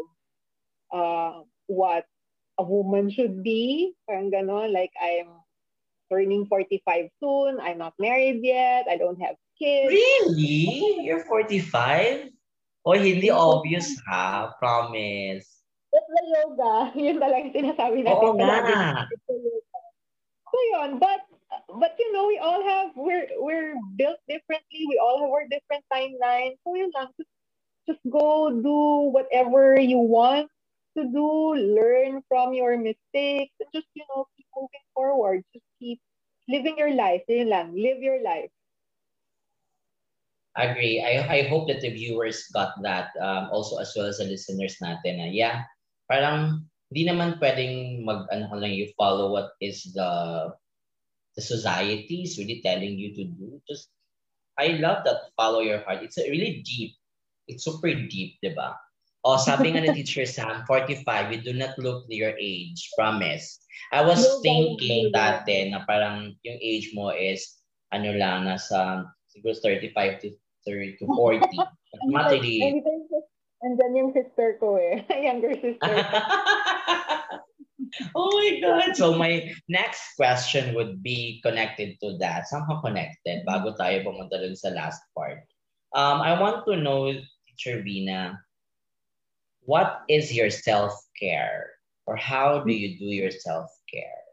[0.91, 2.05] uh what
[2.59, 3.93] a woman should be.
[4.07, 5.31] Parang ganon, like I'm
[6.11, 7.59] turning 45 soon.
[7.59, 8.85] I'm not married yet.
[8.89, 9.93] I don't have kids.
[9.93, 11.05] Really?
[11.05, 12.33] You're 45?
[12.81, 14.57] Oh, hindi obvious ha.
[14.57, 15.45] Promise.
[15.93, 16.73] It's the yoga.
[16.97, 18.25] Yun talaga sinasabi natin.
[18.25, 19.05] Oo nga.
[20.51, 21.21] So yun, but
[21.79, 24.83] but you know, we all have we're we're built differently.
[24.89, 26.59] We all have our different timelines.
[26.65, 27.31] So yun lang, just,
[27.87, 30.51] just go do whatever you want
[30.99, 35.39] to do, learn from your mistakes, and just you know, keep moving forward.
[35.55, 36.03] Just keep
[36.51, 37.23] living your life.
[37.31, 38.51] Yun lang, live your life.
[40.57, 40.99] Agree.
[40.99, 44.75] I, I hope that the viewers got that um, also as well as the listeners
[44.83, 45.23] natin.
[45.23, 45.63] Uh, yeah,
[46.11, 50.11] parang hindi naman pwedeng mag ano lang you follow what is the
[51.39, 53.63] the society is really telling you to do.
[53.63, 53.95] Just
[54.59, 56.03] I love that follow your heart.
[56.03, 56.99] It's really deep.
[57.47, 58.75] It's super deep, di ba?
[59.23, 62.91] O, oh, sabi nga ni Teacher Sam, 45, you do not look your age.
[62.99, 63.63] Promise.
[63.95, 67.61] I was thinking dati na parang yung age mo is
[67.95, 70.29] ano lang, nasa siguro 35 to
[70.67, 71.39] 30 to 40.
[72.11, 72.83] Not really.
[73.61, 75.05] And then yung sister ko eh.
[75.29, 75.85] Younger sister.
[78.17, 78.97] oh my God.
[78.97, 82.49] So my next question would be connected to that.
[82.49, 85.45] Somehow connected bago tayo pumunta dun sa last part.
[85.93, 87.13] Um, I want to know,
[87.45, 88.39] Teacher Vina,
[89.61, 91.77] what is your self-care?
[92.09, 94.25] Or how do you do your self-care?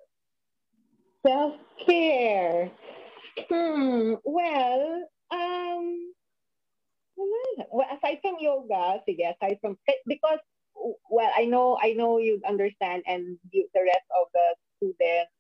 [1.27, 2.71] Self-care.
[3.49, 4.15] Hmm.
[4.25, 6.13] Well, um,
[7.71, 10.41] well, aside from yoga, sige, aside from because
[11.11, 14.47] well, I know I know you understand, and you, the rest of the
[14.79, 15.33] students,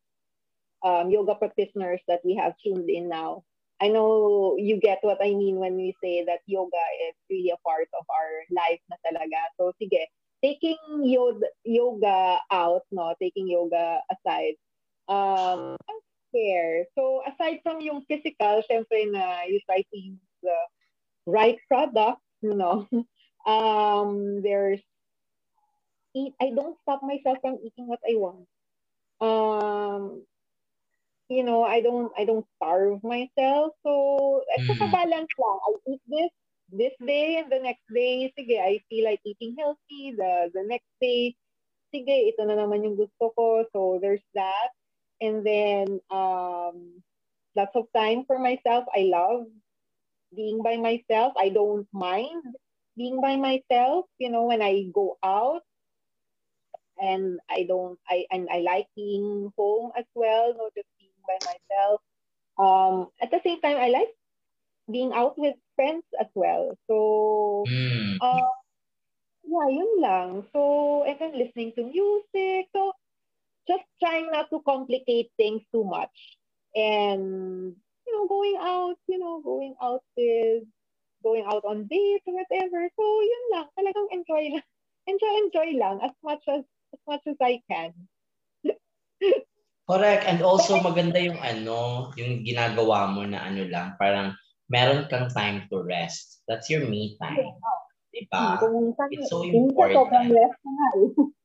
[0.84, 3.44] um, yoga practitioners that we have tuned in now.
[3.80, 7.61] I know you get what I mean when we say that yoga is really a
[7.66, 9.38] part of our life na talaga.
[9.58, 10.02] So sige,
[10.42, 14.58] taking yoga, yoga out, no, taking yoga aside,
[15.08, 15.76] um,
[16.34, 16.84] care.
[16.94, 20.58] So aside from yung physical, syempre na you try to use the
[21.26, 22.88] right product, you know,
[23.46, 24.80] um, there's
[26.14, 26.34] eat.
[26.40, 28.46] I don't stop myself from eating what I want.
[29.20, 30.22] Um,
[31.28, 33.76] you know, I don't I don't starve myself.
[33.84, 34.80] So mm.
[34.80, 35.58] a balance lang.
[35.62, 36.32] I eat this
[36.72, 40.16] this day and the next day, sige, I feel like eating healthy.
[40.16, 41.36] The the next day,
[41.94, 43.64] sige, ito na naman yung gusto ko.
[43.72, 44.72] So there's that.
[45.20, 47.02] And then um
[47.57, 48.85] lots of time for myself.
[48.94, 49.46] I love
[50.35, 51.35] being by myself.
[51.38, 52.42] I don't mind
[52.96, 54.07] being by myself.
[54.18, 55.62] You know, when I go out,
[57.00, 57.98] and I don't.
[58.09, 60.54] I and I like being home as well.
[60.57, 62.00] Not just being by myself.
[62.59, 64.12] Um, at the same time, I like
[64.90, 66.76] being out with friends as well.
[66.88, 68.16] So, mm.
[68.20, 68.48] uh,
[69.44, 70.31] yeah, yun lang.
[70.52, 72.68] So, and then listening to music.
[72.74, 72.92] So,
[73.68, 76.12] just trying not to complicate things too much.
[76.72, 77.76] And
[78.09, 80.64] you know, going out, you know, going out with,
[81.22, 82.88] going out on dates or whatever.
[82.96, 83.66] So, yun lang.
[83.76, 84.66] Talagang enjoy lang.
[85.09, 86.61] Enjoy, enjoy lang as much as,
[86.92, 87.96] as much as I can.
[89.88, 90.28] Correct.
[90.28, 94.37] And also, maganda yung ano, yung ginagawa mo na ano lang, parang
[94.68, 96.44] meron kang time to rest.
[96.44, 97.57] That's your me time.
[98.12, 98.61] Diba?
[99.09, 100.37] It's so important.
[100.37, 100.52] Eh.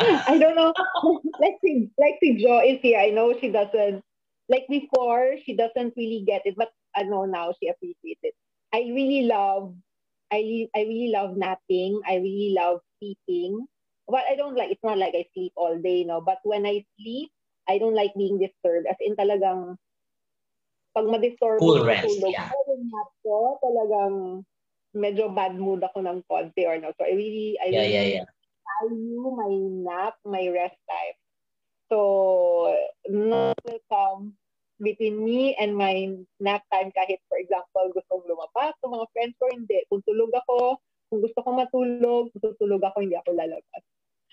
[0.00, 0.72] I don't know.
[1.40, 2.98] like si, like si Jo is here.
[2.98, 4.02] I know she doesn't
[4.48, 8.34] like before, she doesn't really get it, but I know now she appreciates it.
[8.72, 9.74] I really love,
[10.32, 12.00] I I really love napping.
[12.06, 13.66] I really love sleeping.
[14.08, 14.70] But I don't like.
[14.70, 16.20] It's not like I sleep all day, no.
[16.20, 17.30] But when I sleep,
[17.68, 18.90] I don't like being disturbed.
[18.90, 19.78] As in talagang
[20.90, 22.50] pag ma-disturb cool rest, tulog, yeah.
[22.50, 24.42] nap ko, talagang
[24.90, 26.90] medyo bad mood ako ng konti or no.
[26.98, 28.28] So I really, I yeah, really yeah, yeah.
[28.80, 29.52] Value my
[29.84, 31.16] nap, my rest time.
[31.92, 32.72] So,
[33.08, 34.34] no will come
[34.80, 36.08] between me and my
[36.40, 39.84] nap time kahit for example gusto kong lumabas sa mga friends ko hindi.
[39.92, 40.80] Kung tulog ako
[41.12, 43.82] kung gusto ko matulog tutulog ako hindi ako lalabas.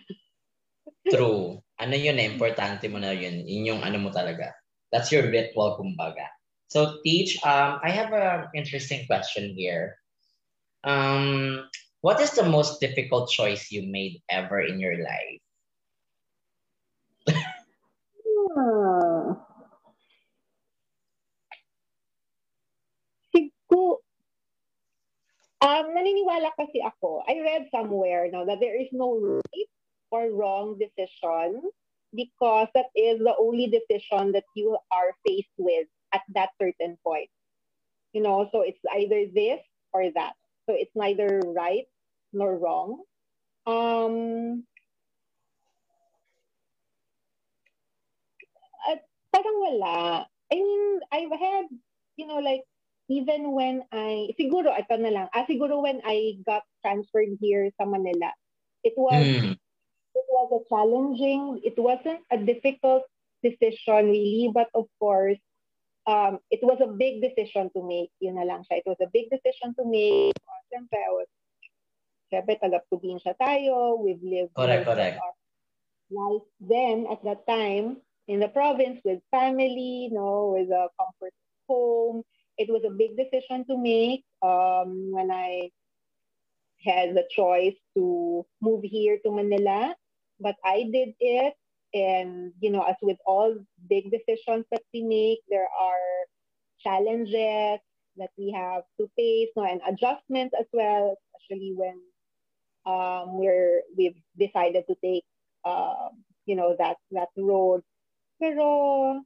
[1.14, 1.60] True.
[1.78, 3.44] Ano yun eh importante mo na yun.
[3.44, 4.56] Yun yung ano mo talaga.
[4.90, 6.32] That's your ritual kumbaga.
[6.72, 10.00] So teach um I have a interesting question here.
[10.88, 11.68] Um
[12.02, 15.42] what is the most difficult choice you made ever in your life
[17.28, 17.58] hmm.
[25.58, 29.72] Um, naniniwala kasi ako, I read somewhere now that there is no right
[30.14, 31.66] or wrong decision
[32.14, 37.30] because that is the only decision that you are faced with at that certain point.
[38.14, 39.60] You know, so it's either this
[39.92, 40.38] or that.
[40.68, 41.88] So it's neither right
[42.36, 43.00] nor wrong.
[43.66, 44.68] Um,
[48.92, 50.28] at parang wala.
[50.52, 51.66] I mean, I've had,
[52.20, 52.64] you know, like
[53.08, 57.88] even when I, siguro, ito na lang, ah, siguro when I got transferred here sa
[57.88, 58.32] Manila,
[58.84, 59.56] it was, mm.
[59.56, 63.08] it was a challenging, it wasn't a difficult
[63.44, 65.40] decision really, but of course,
[66.08, 68.12] um, it was a big decision to make.
[68.24, 68.80] Yun na lang siya.
[68.80, 70.34] It was a big decision to make.
[72.28, 73.98] Siyempre, taga-probinsya tayo.
[74.04, 75.18] We've lived correct, correct.
[76.12, 77.98] life then, at that time,
[78.28, 81.34] in the province with family, you know, with a comfort
[81.68, 82.24] home,
[82.58, 85.70] it was a big decision to make um, when I
[86.84, 89.96] had the choice to move here to Manila,
[90.40, 91.54] but I did it.
[91.94, 93.56] And, you know, as with all
[93.90, 96.08] big decisions that we make, there are
[96.80, 97.80] challenges,
[98.18, 102.00] that we have to face no, and adjustments as well, especially when
[102.86, 105.26] um, we're we've decided to take
[105.66, 107.84] um, you know that that road.
[108.42, 109.22] Pero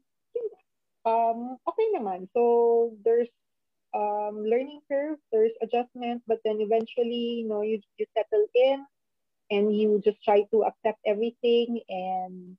[1.06, 2.30] um, okay naman.
[2.34, 3.30] So there's
[3.96, 8.86] um, learning curve, there's adjustments, but then eventually, you know, you you settle in
[9.52, 12.58] and you just try to accept everything and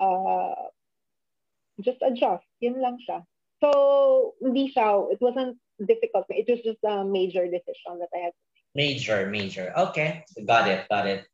[0.00, 0.70] uh,
[1.82, 2.44] just adjust.
[2.60, 3.24] Yun lang siya.
[3.62, 5.54] So, hindi siya, it wasn't
[5.86, 6.26] difficult.
[6.34, 8.42] It was just a major decision that I had to
[8.74, 8.74] make.
[8.74, 9.70] Major, major.
[9.78, 11.30] Okay, got it, got it.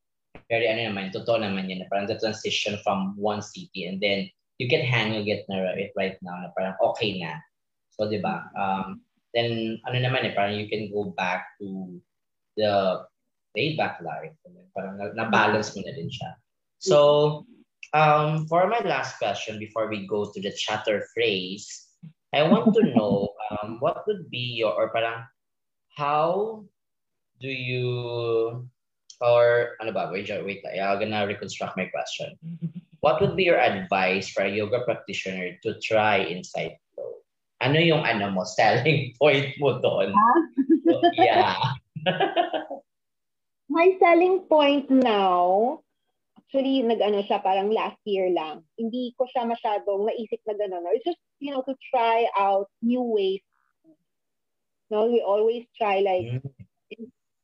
[0.53, 1.89] Very ano naman, totoo naman yun.
[1.89, 4.29] Parang the transition from one city and then
[4.61, 7.41] you can handle it na it right now na parang okay na.
[7.97, 8.45] So, di ba?
[8.53, 9.01] Um,
[9.33, 11.97] then, ano naman eh, parang you can go back to
[12.61, 13.09] the
[13.57, 14.37] laid back life.
[14.76, 16.37] Parang na-balance mo na din siya.
[16.76, 17.49] So,
[17.97, 21.88] um, for my last question before we go to the chatter phrase,
[22.35, 25.24] I want to know um, what would be your, or parang,
[25.97, 26.64] how
[27.41, 28.68] do you,
[29.20, 32.39] or ano ba, wait, wait, I'm gonna reconstruct my question.
[33.01, 37.22] What would be your advice for a yoga practitioner to try inside flow?
[37.62, 40.14] Ano yung ano mo, selling point mo doon?
[40.87, 41.57] so, yeah.
[43.68, 45.85] My selling point now,
[46.41, 48.64] actually, nag-ano siya, parang last year lang.
[48.81, 50.89] Hindi ko siya masyadong naisip na gano'n.
[50.97, 53.41] It's just, you know, to try out new ways.
[53.84, 53.95] You
[54.91, 56.43] No, we always try like,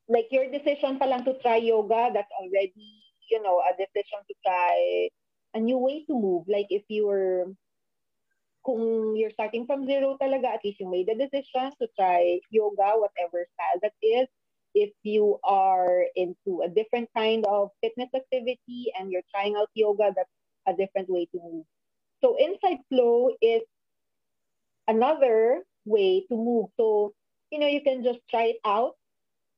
[0.09, 4.35] like your decision pa lang to try yoga, that's already, you know, a decision to
[4.45, 5.09] try
[5.55, 6.45] a new way to move.
[6.49, 7.53] Like if you were,
[8.65, 12.97] kung you're starting from zero talaga, at least you made the decision to try yoga,
[12.97, 14.27] whatever style that is,
[14.75, 20.13] if you are into a different kind of fitness activity and you're trying out yoga,
[20.17, 20.33] that's
[20.67, 21.67] a different way to move.
[22.25, 23.63] So inside flow is
[24.89, 26.69] another way to move.
[26.79, 27.15] So,
[27.51, 28.95] you know, you can just try it out.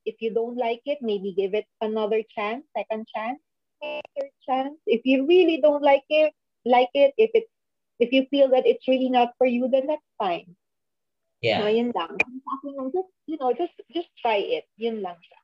[0.05, 3.41] If you don't like it, maybe give it another chance, second chance,
[3.83, 4.79] third chance.
[4.87, 6.33] If you really don't like it,
[6.65, 7.51] like it, if it's
[7.99, 10.55] if you feel that it's really not for you, then that's fine.
[11.41, 11.61] Yeah.
[11.61, 12.17] No, yun lang.
[12.93, 14.65] Just, you know, just just try it.
[14.77, 15.41] Yun lang siya.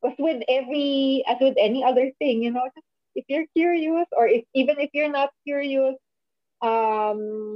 [0.00, 4.28] Because with every, as with any other thing, you know, just, if you're curious or
[4.28, 5.96] if even if you're not curious,
[6.62, 7.49] um,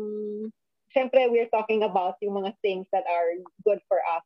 [0.95, 3.35] syempre we're talking about yung mga things that are
[3.67, 4.25] good for us.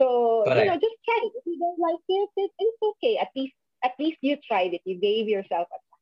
[0.00, 0.64] So, Correct.
[0.64, 1.32] you know, just try it.
[1.36, 3.18] If you don't like it, it, it's okay.
[3.18, 4.82] At least, at least you tried it.
[4.86, 5.98] You gave yourself a try.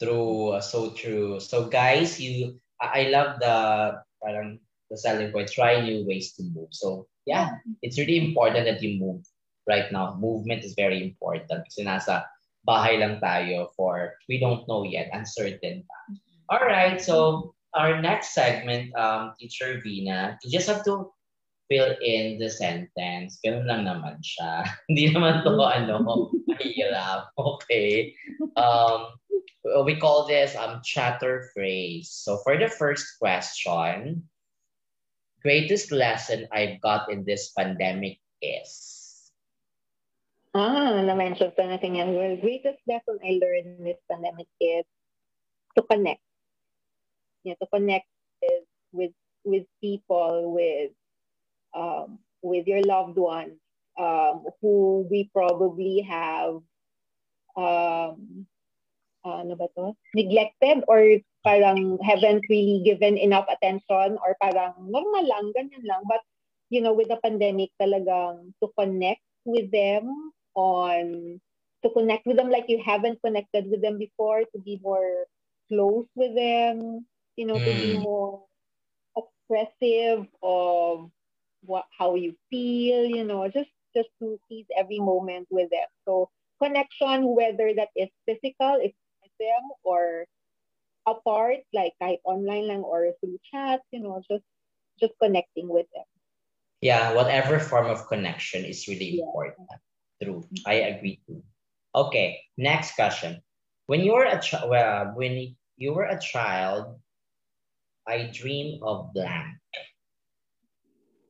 [0.00, 1.40] True, uh, so true.
[1.40, 6.72] So guys, you, I love the parang the selling point, try new ways to move.
[6.72, 9.26] So yeah, it's really important that you move
[9.68, 10.16] right now.
[10.16, 12.24] Movement is very important kasi nasa
[12.64, 15.98] bahay lang tayo for we don't know yet, uncertain pa.
[16.48, 21.14] All right, so our next segment, um, Teacher Vina, you just have to
[21.70, 23.38] fill in the sentence.
[23.44, 24.66] Ganun lang naman siya.
[24.90, 27.30] Hindi naman to ano, mahirap.
[27.38, 28.18] Okay.
[28.58, 29.14] Um,
[29.86, 32.10] we call this um chatter phrase.
[32.10, 34.26] So for the first question,
[35.44, 39.30] greatest lesson I've got in this pandemic is?
[40.56, 42.16] Ah, na-mention pa natin yan.
[42.16, 44.88] Well, greatest lesson I learned in this pandemic is
[45.76, 46.24] to connect.
[47.44, 48.06] Yeah, to connect
[48.42, 49.14] with with,
[49.44, 50.92] with people, with
[51.74, 53.58] um, with your loved ones,
[53.98, 56.60] um, who we probably have
[57.56, 58.46] um,
[59.26, 59.92] ano ba to?
[60.14, 66.02] neglected or parang haven't really given enough attention or parang normal lang, ganyan lang.
[66.06, 66.22] But,
[66.70, 71.38] you know, with the pandemic, talagang to connect with them on,
[71.82, 75.26] to connect with them like you haven't connected with them before, to be more
[75.68, 77.06] close with them,
[77.38, 77.64] you know, mm.
[77.64, 78.02] to be mm.
[78.02, 78.42] more
[79.14, 81.10] expressive of
[81.62, 85.86] what how you feel, you know, just just to seize every moment with them.
[86.04, 86.28] So
[86.60, 88.92] connection, whether that is physical, if
[89.38, 90.26] them or
[91.06, 94.44] apart, like kahit online lang or through chat, you know, just
[94.98, 96.04] just connecting with them.
[96.82, 99.24] Yeah, whatever form of connection is really yeah.
[99.24, 99.70] important.
[100.22, 100.42] True.
[100.66, 101.42] I agree too.
[101.94, 103.38] Okay, next question.
[103.86, 106.98] When you were a child, well, when you were a child,
[108.08, 109.60] I dream of blank.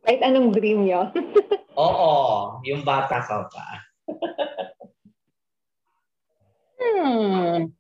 [0.07, 1.11] Kahit anong dream yun?
[1.75, 2.13] Oo,
[2.63, 3.67] yung bata ka pa.
[6.79, 7.75] hmm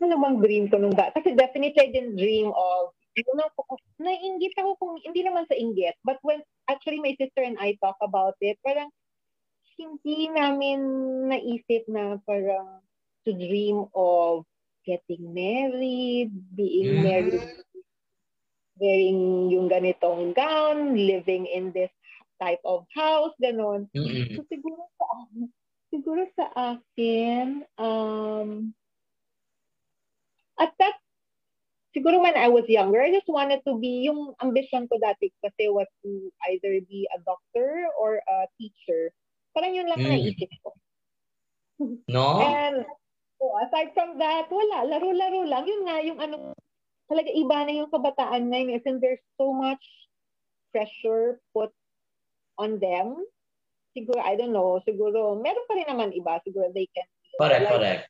[0.00, 1.20] ano bang dream ko nung bata?
[1.20, 3.52] Kasi definitely I didn't dream of, you know,
[4.00, 6.40] nainggit ako kung, hindi naman sa inggit, but when
[6.72, 8.88] actually my sister and I talk about it, parang
[9.76, 10.80] hindi namin
[11.28, 12.80] naisip na parang
[13.28, 14.48] to dream of
[14.86, 17.02] getting married, being mm.
[17.02, 17.44] married
[18.80, 21.92] wearing yung ganitong gown, living in this
[22.40, 23.86] type of house, ganon.
[23.92, 24.40] Mm-mm.
[24.40, 25.06] So siguro sa
[25.92, 28.72] siguro sa akin, um,
[30.56, 30.96] at that,
[31.92, 35.68] siguro when I was younger, I just wanted to be, yung ambition ko dati kasi
[35.68, 39.12] was to either be a doctor or a teacher.
[39.52, 40.08] Parang yun lang mm.
[40.08, 40.72] naisip ko.
[42.08, 42.40] No?
[42.40, 42.88] And
[43.40, 45.64] so aside from that, wala, laro-laro lang.
[45.64, 46.52] Yun nga, yung ano,
[47.08, 48.84] talaga iba na yung kabataan ngayon.
[48.84, 49.80] And there's so much
[50.70, 51.72] pressure put
[52.60, 53.24] on them.
[53.96, 56.38] Siguro, I don't know, siguro, meron pa rin naman iba.
[56.46, 57.08] Siguro they can
[57.40, 58.02] Correct, like, correct.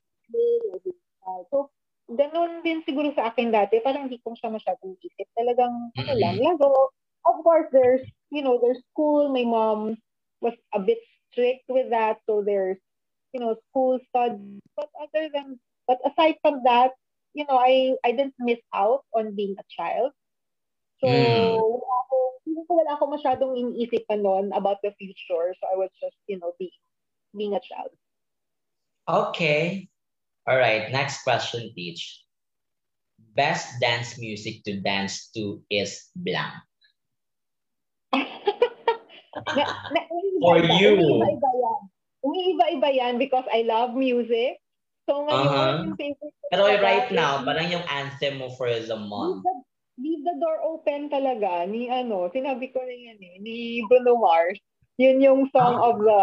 [1.24, 1.70] Uh, so,
[2.10, 3.78] ganun din siguro sa akin dati.
[3.80, 5.28] Parang hindi ko siya masyadong isip.
[5.38, 6.18] Talagang, ano Mhm.
[6.20, 6.90] lang, laro.
[7.24, 8.02] Of course, there's,
[8.34, 9.30] you know, there's school.
[9.30, 9.96] My mom
[10.42, 10.98] was a bit
[11.30, 12.18] strict with that.
[12.26, 12.80] So, there's,
[13.32, 14.60] you know, school studies.
[14.76, 16.92] But other than, but aside from that,
[17.34, 20.12] you know, I, I didn't miss out on being a child.
[21.00, 21.56] So, Mm.
[21.56, 25.56] wala ako, hindi ko wala ako masyadong iniisip pa noon about the future.
[25.56, 26.76] So, I was just, you know, being,
[27.32, 27.90] being a child.
[29.08, 29.88] Okay.
[30.46, 30.92] All right.
[30.92, 32.20] Next question, Peach.
[33.32, 36.52] Best dance music to dance to is blank.
[38.12, 39.64] na,
[39.94, 40.00] na,
[40.42, 41.00] For you.
[41.00, 41.80] Umiiba-iba yan.
[42.20, 44.60] Umiiba-iba yan because I love music.
[45.08, 45.84] So ngayon, Uh-huh.
[45.88, 49.42] yung favorite Pero talaga right is now, parang yung anthem mo for the Leave month.
[49.42, 49.54] the,
[49.98, 53.56] leave the door open talaga ni ano, sinabi ko na yan eh, ni
[53.88, 54.58] Bruno Mars.
[55.00, 55.86] Yun yung song Ah.
[55.90, 56.20] of the,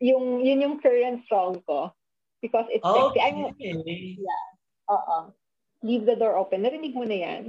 [0.00, 1.90] yung, yun yung current song ko.
[2.38, 3.18] Because it's sexy.
[3.18, 3.72] I'm, Okay.
[4.86, 5.18] oo.
[5.82, 6.62] Leave the door open.
[6.62, 7.42] Narinig mo na yan?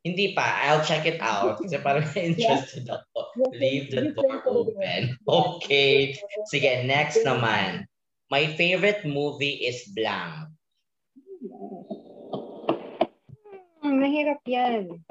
[0.00, 0.64] Hindi pa.
[0.64, 1.60] I'll check it out.
[1.60, 3.36] Kasi parang interested ako.
[3.52, 5.16] Leave the door open.
[5.28, 6.16] Okay.
[6.48, 7.84] Sige, next naman.
[8.32, 10.48] My favorite movie is blank.
[13.80, 15.04] Hmm, mahirap yan.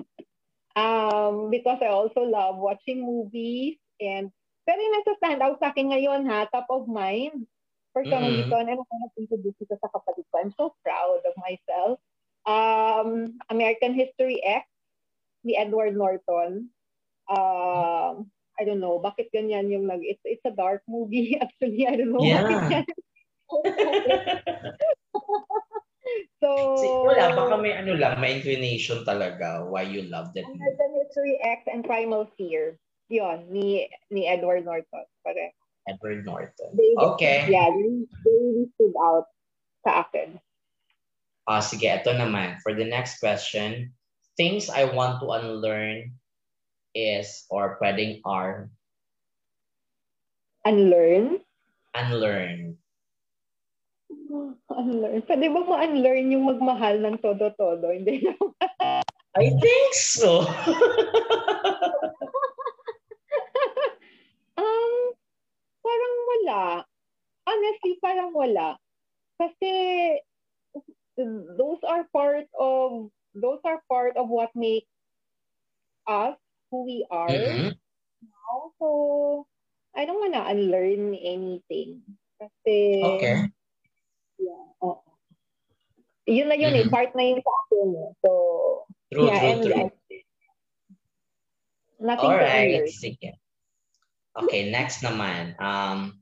[0.73, 4.31] Um, because I also love watching movies and
[4.63, 7.49] pero yung nasa-stand out sa akin ngayon ha, top of mind.
[7.89, 8.37] For some Mm.
[8.37, 10.37] reason, and I'm introduce ito sa kapatid ko.
[10.37, 11.97] I'm so proud of myself.
[12.45, 14.69] Um, American History X,
[15.43, 16.69] ni Edward Norton.
[17.29, 20.03] Um, I don't know, bakit ganyan yung nag...
[20.03, 21.87] It's, it's a dark movie, actually.
[21.87, 22.23] I don't know.
[22.23, 22.83] Yeah.
[26.39, 30.57] So, Si, wala, baka may ano lang, may inclination talaga why you love that movie.
[30.57, 32.79] American History X and Primal Fear.
[33.11, 35.05] Yun, ni, ni Edward Norton.
[35.25, 35.51] Pare.
[35.89, 36.69] Edward Norton.
[36.73, 37.45] They, Okay.
[37.49, 39.27] Yeah, they, they really stood out
[39.83, 40.39] sa akin.
[41.49, 42.61] Ah, sige, ito naman.
[42.61, 43.91] For the next question,
[44.39, 46.15] things I want to unlearn
[46.95, 48.71] is, or pwedeng are,
[50.63, 51.43] Unlearn?
[51.95, 52.77] unlearn.
[54.69, 55.21] Unlearn.
[55.27, 57.91] Pwede ba ma-unlearn yung magmahal ng todo-todo?
[57.95, 58.33] Hindi na.
[59.35, 60.41] I think so.
[64.59, 64.93] um,
[65.83, 66.83] parang wala.
[67.45, 68.77] Honestly, parang wala.
[69.39, 69.71] Kasi
[71.19, 74.87] those are part of those are part of what make
[76.07, 76.37] us
[76.71, 77.29] who we are.
[77.29, 77.77] Mhm.
[78.79, 79.47] So,
[79.95, 82.03] I don't wanna unlearn anything.
[82.39, 83.35] Kasi, Okay.
[84.39, 85.03] yeah, oo.
[86.29, 86.93] Yun na yun eh, Mhm.
[86.93, 87.87] part na yun sa akin.
[87.95, 88.11] eh.
[88.23, 88.29] So,
[89.11, 89.73] True, yeah, true, and, true.
[89.73, 89.91] and
[91.99, 93.29] nothing Alright, sige.
[94.39, 95.57] Okay, next naman.
[95.59, 96.21] Um,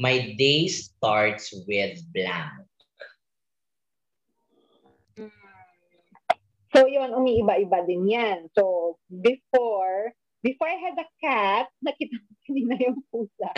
[0.00, 2.63] my day starts with blank.
[6.74, 8.50] So, yun, umiiba-iba din yan.
[8.50, 10.10] So, before,
[10.42, 13.50] before I had a cat, nakita ko kanina yung pusa.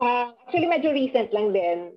[0.00, 1.92] Uh, actually, medyo recent lang din.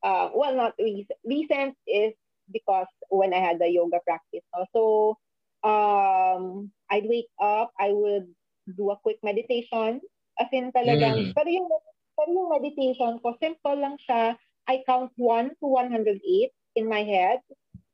[0.00, 1.20] Uh, well, not recent.
[1.28, 2.16] Recent is
[2.48, 4.48] because when I had the yoga practice.
[4.56, 4.64] No?
[4.72, 4.82] So,
[5.66, 8.32] um, I'd wake up, I would
[8.64, 10.00] do a quick meditation.
[10.40, 11.32] As in talagang, Mm.
[11.36, 11.68] pero, yung,
[12.16, 14.36] pero yung meditation ko, simple lang siya.
[14.66, 16.16] I count 1 to 108
[16.80, 17.44] in my head.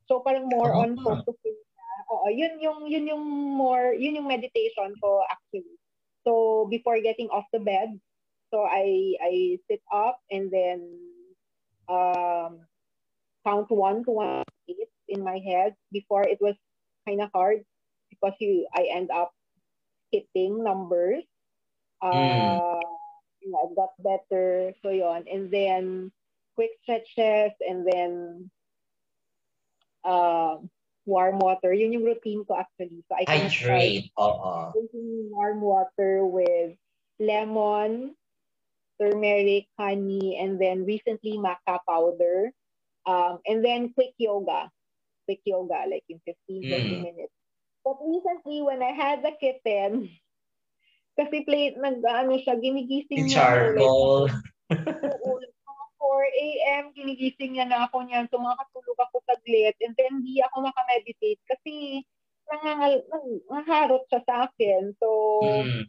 [0.09, 1.23] So, parang more on Ah.
[1.23, 1.59] focusing.
[2.13, 3.25] Oo, yun yung, yun yung
[3.57, 5.79] more, yun yung meditation ko actually.
[6.27, 7.99] So, before getting off the bed,
[8.53, 10.85] so I I sit up and then
[11.89, 12.69] um,
[13.49, 15.75] count one to one eight in my head.
[15.91, 16.55] Before it was
[17.09, 17.65] kind of hard
[18.13, 19.33] because you I end up
[20.13, 21.25] hitting numbers.
[22.05, 22.79] Uh,
[23.41, 24.75] you know, I got better.
[24.85, 25.25] So yon.
[25.27, 26.13] And then
[26.55, 28.51] quick stretches and then
[30.05, 30.57] uh,
[31.07, 31.73] warm water.
[31.73, 33.03] Yun yung routine ko actually.
[33.11, 34.11] So I can Hydrate.
[34.19, 34.73] Oo.
[34.75, 36.79] drinking warm water with
[37.19, 38.15] lemon,
[39.01, 42.55] turmeric, honey, and then recently maca powder.
[43.03, 44.71] Um, and then quick yoga.
[45.27, 47.03] basic yoga, like in 15, 20 mm.
[47.03, 47.33] minutes.
[47.85, 50.09] But recently, when I had the kitten,
[51.19, 53.35] kasi play, nag, ano siya, ginigising niya.
[53.35, 54.31] Charcoal.
[54.73, 55.53] Like,
[56.03, 58.27] 4 a.m., ginigising niya na ako niyan.
[58.27, 59.79] So, makakatulog ako saglit.
[59.79, 62.03] And then, hindi ako makameditate kasi
[62.51, 63.07] nangangal,
[63.47, 64.99] nangaharot siya sa akin.
[64.99, 65.09] So,
[65.47, 65.83] mm.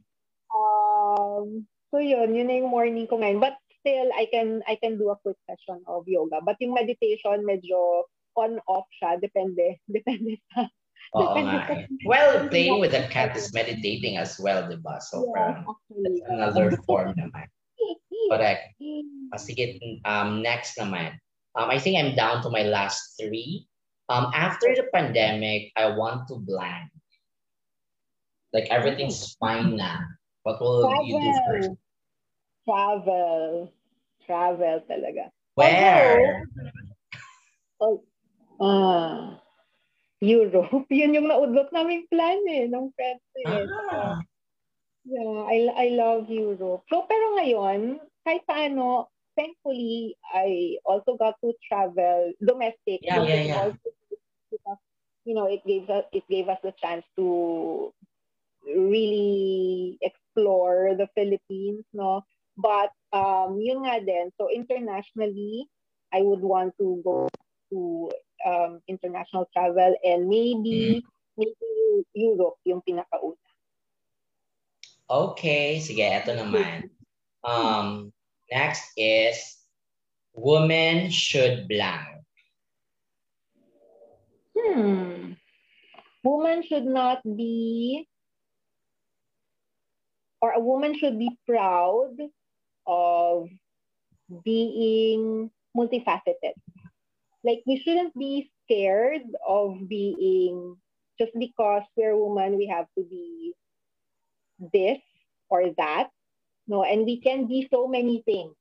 [0.53, 3.41] um, so yun, yun na yung morning ko ngayon.
[3.41, 6.45] But still, I can, I can do a quick session of yoga.
[6.45, 8.05] But yung meditation, medyo
[8.37, 9.17] on-off siya.
[9.17, 9.81] Depende.
[9.89, 10.69] Depende sa
[11.13, 11.69] Oo nga.
[11.69, 11.85] Eh.
[12.09, 14.97] Well, playing with a cat is meditating as well, di ba?
[14.97, 15.61] So, yeah,
[15.93, 17.45] that's another form naman.
[18.29, 18.75] Correct.
[19.33, 21.17] Uh, sige, um, next naman.
[21.55, 23.67] Um, I think I'm down to my last three.
[24.09, 26.91] Um, after the pandemic, I want to blank.
[28.53, 30.01] Like everything's fine now.
[30.43, 31.05] What will Travel.
[31.07, 31.71] you do first?
[32.67, 33.73] Travel.
[34.25, 35.31] Travel talaga.
[35.55, 36.43] Where?
[37.81, 38.03] Oh,
[38.61, 39.37] uh,
[40.21, 40.87] Europe.
[40.93, 43.65] Yun yung naudlot naming plan eh, ng friends eh.
[43.91, 44.17] Ah.
[45.03, 46.87] Yeah, I, I love Europe.
[46.87, 53.03] So, pero ngayon, kahit paano, thankfully, I also got to travel domestic.
[53.03, 53.61] Yeah, yeah, yeah.
[53.61, 53.89] Also,
[55.25, 57.93] you know, it gave us it gave us the chance to
[58.67, 62.23] really explore the Philippines, no.
[62.55, 64.29] But um, yun nga din.
[64.37, 65.65] So internationally,
[66.13, 67.27] I would want to go
[67.73, 67.79] to
[68.45, 71.03] um, international travel and maybe mm.
[71.33, 71.69] maybe
[72.13, 73.39] Europe yung pinakauna.
[75.09, 76.89] Okay, sige, ito naman.
[77.43, 78.13] Um,
[78.51, 79.57] next is
[80.33, 82.23] women should blank.
[84.57, 85.33] Hmm.
[86.23, 88.07] Woman should not be
[90.43, 92.19] or a woman should be proud
[92.85, 93.47] of
[94.43, 96.51] being multifaceted.
[97.43, 100.75] Like we shouldn't be scared of being
[101.19, 103.53] just because we're woman we have to be
[104.73, 104.99] this
[105.49, 106.09] or that
[106.67, 108.55] no, and we can be so many things.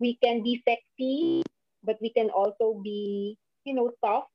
[0.00, 1.42] We can be sexy,
[1.84, 4.30] but we can also be, you know, soft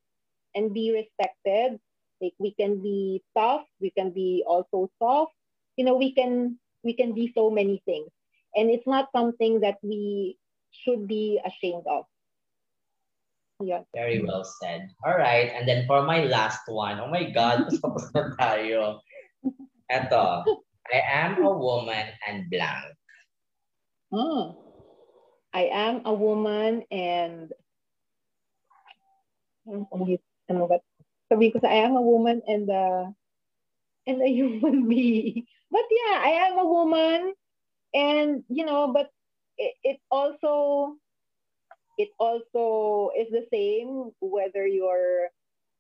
[0.56, 1.80] and be respected.
[2.22, 5.34] Like we can be tough, we can be also soft.
[5.76, 8.10] You know, we can we can be so many things.
[8.56, 10.38] And it's not something that we
[10.72, 12.06] should be ashamed of.
[13.60, 13.82] Yeah.
[13.96, 14.90] Very well said.
[15.06, 15.52] All right.
[15.56, 17.68] And then for my last one, oh my God.
[19.92, 20.44] Eto,
[20.92, 22.96] I am a woman and blank.
[24.12, 24.58] Oh,
[25.54, 27.52] I am a woman and
[31.30, 31.36] sa
[31.68, 33.14] I am a woman and a
[34.08, 35.46] and a human being.
[35.72, 37.34] But yeah, I am a woman
[37.94, 39.10] and you know, but
[39.58, 40.96] it, it also
[41.98, 45.30] it also is the same whether you're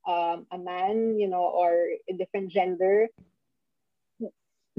[0.08, 3.08] um, a man, you know, or a different gender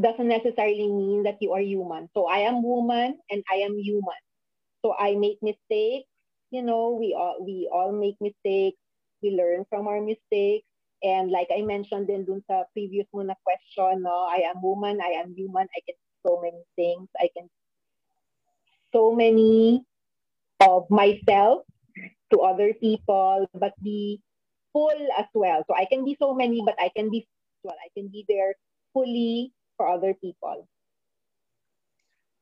[0.01, 2.09] doesn't necessarily mean that you are human.
[2.14, 4.20] So I am woman and I am human.
[4.82, 6.09] So I make mistakes.
[6.51, 8.78] You know, we all we all make mistakes.
[9.22, 10.66] We learn from our mistakes.
[11.03, 15.01] And like I mentioned in dun sa previous mo na question, no, I am woman,
[15.05, 17.09] I am human, I can so many things.
[17.20, 17.51] I can
[18.92, 19.84] so many
[20.61, 21.66] of myself
[22.32, 24.20] to other people, but be
[24.72, 25.62] full as well.
[25.68, 27.26] So I can be so many, but I can be
[27.62, 28.55] well, I can be there
[28.92, 30.68] fully for other people.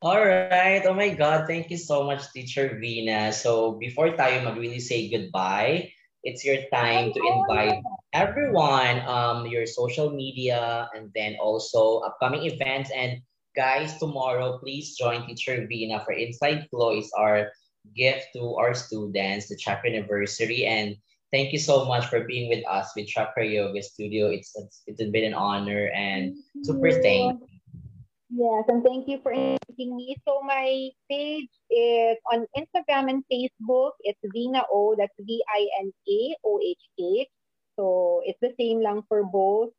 [0.03, 0.83] All right.
[0.83, 1.47] Oh my God.
[1.47, 3.31] Thank you so much, Teacher Vina.
[3.31, 5.95] So before tayo mag-really say goodbye,
[6.27, 7.79] it's your time to invite
[8.11, 12.91] everyone, um, your social media, and then also upcoming events.
[12.91, 13.23] And
[13.55, 17.55] guys, tomorrow, please join Teacher Vina for Inside Flow is our
[17.95, 20.67] gift to our students, the chapter anniversary.
[20.67, 20.99] And
[21.33, 24.29] thank you so much for being with us with Chakra Yoga Studio.
[24.29, 27.49] It's it's, it's been an honor and super thank you.
[28.29, 30.15] Yes, and thank you for inviting me.
[30.25, 33.91] So my page is on Instagram and Facebook.
[34.01, 34.95] It's Vina O.
[34.97, 37.29] That's V-I-N-A-O-H-H.
[37.77, 39.69] So it's the same lang for both.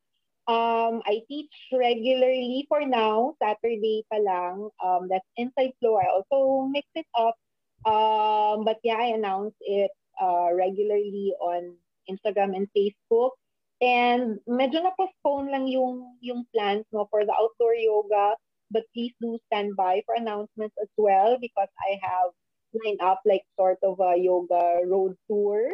[0.47, 4.71] Um, I teach regularly for now, Saturday pa lang.
[4.79, 5.99] Um, that's Inside Flow.
[5.99, 7.35] I also mix it up.
[7.83, 9.91] Um, but yeah, I announce it
[10.21, 11.75] uh, regularly on
[12.11, 13.37] Instagram and Facebook.
[13.83, 18.37] And medyo na-postpone lang yung, yung plans no, for the outdoor yoga.
[18.71, 22.33] But please do stand by for announcements as well because I have
[22.75, 25.71] lined up like sort of a yoga road tour.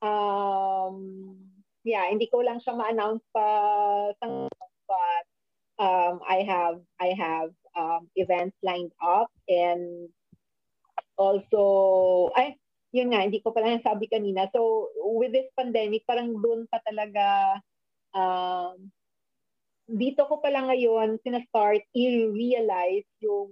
[0.00, 1.36] Um,
[1.84, 5.24] yeah, hindi ko lang siya ma-announce pa but
[5.78, 10.08] um, I have I have um, events lined up and
[11.16, 12.56] also I
[12.92, 14.46] yun nga, hindi ko pala nasabi kanina.
[14.52, 17.58] So, with this pandemic, parang doon pa talaga,
[18.12, 18.92] um,
[19.88, 23.50] dito ko pala ngayon sinastart i-realize yung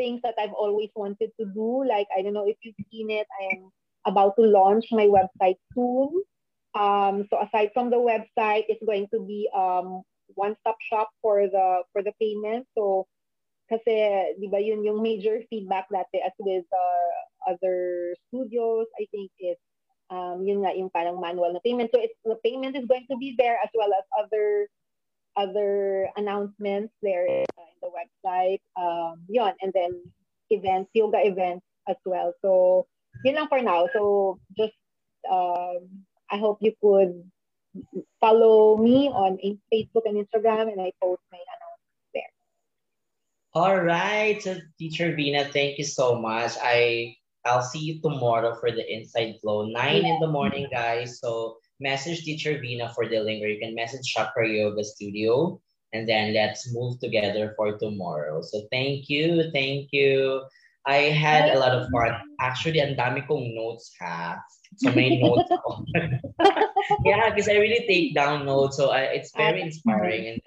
[0.00, 1.84] things that I've always wanted to do.
[1.84, 3.70] Like, I don't know if you've seen it, I am
[4.08, 6.24] about to launch my website soon.
[6.72, 10.02] Um, so aside from the website, it's going to be um,
[10.34, 12.66] one-stop shop for the for the payment.
[12.72, 13.06] So
[13.70, 13.94] kasi
[14.36, 17.18] 'di ba yun yung major feedback dati as with uh,
[17.54, 19.62] other studios, I think it's
[20.10, 21.94] um, yun nga yung parang manual na payment.
[21.94, 24.66] So it's the payment is going to be there as well as other
[25.38, 28.60] other announcements there uh, in the website.
[28.74, 30.02] Um, yun, and then
[30.50, 32.34] events, yoga events as well.
[32.42, 32.84] So
[33.22, 33.86] yun lang for now.
[33.94, 34.74] So just
[35.30, 37.22] um, I hope you could
[38.18, 39.38] follow me on
[39.70, 41.38] Facebook and Instagram, and I post my.
[43.52, 46.54] All right, so Teacher Vina, thank you so much.
[46.62, 51.18] I I'll see you tomorrow for the Inside Flow, nine in the morning, guys.
[51.18, 55.58] So message Teacher Vina for the link, or you can message Chakra Yoga Studio,
[55.92, 58.38] and then let's move together for tomorrow.
[58.38, 60.46] So thank you, thank you.
[60.86, 62.14] I had a lot of fun.
[62.38, 64.38] Actually, ang dami kong notes ha.
[64.78, 65.82] So may notes ako.
[67.04, 68.78] yeah, because I really take down notes.
[68.78, 70.38] So I, it's very inspiring.
[70.38, 70.40] And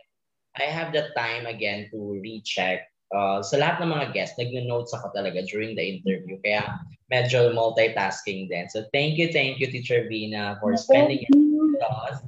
[0.55, 2.92] I have the time again to recheck.
[3.13, 6.41] Uh, sa lahat ng mga guests, nag-notes ako talaga during the interview.
[6.41, 6.81] Kaya
[7.13, 8.65] medyo multitasking din.
[8.73, 12.25] So thank you, thank you, Teacher Vina, for spending it with us.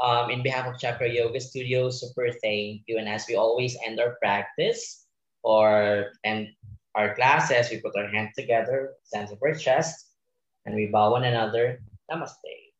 [0.00, 3.00] Um, in behalf of Chakra Yoga Studio, super thank you.
[3.00, 5.08] And as we always end our practice
[5.40, 6.52] or and
[6.96, 10.12] our classes, we put our hands together, hands our chest,
[10.64, 11.80] and we bow one another.
[12.12, 12.72] Namaste.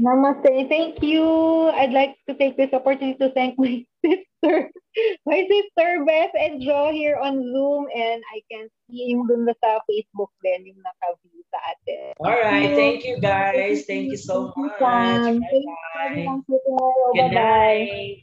[0.00, 0.68] Namaste.
[0.68, 1.68] Thank you.
[1.72, 6.90] I'd like to take this opportunity to thank my sister, my sister Beth and Joe
[6.92, 11.58] here on Zoom, and I can see yung dun sa Facebook din, yung naka-view sa
[11.74, 12.12] atin.
[12.22, 12.74] All right.
[12.74, 13.84] Thank you, guys.
[13.86, 14.78] Thank you so much.
[14.78, 16.26] Bye-bye.
[17.14, 18.22] Good night.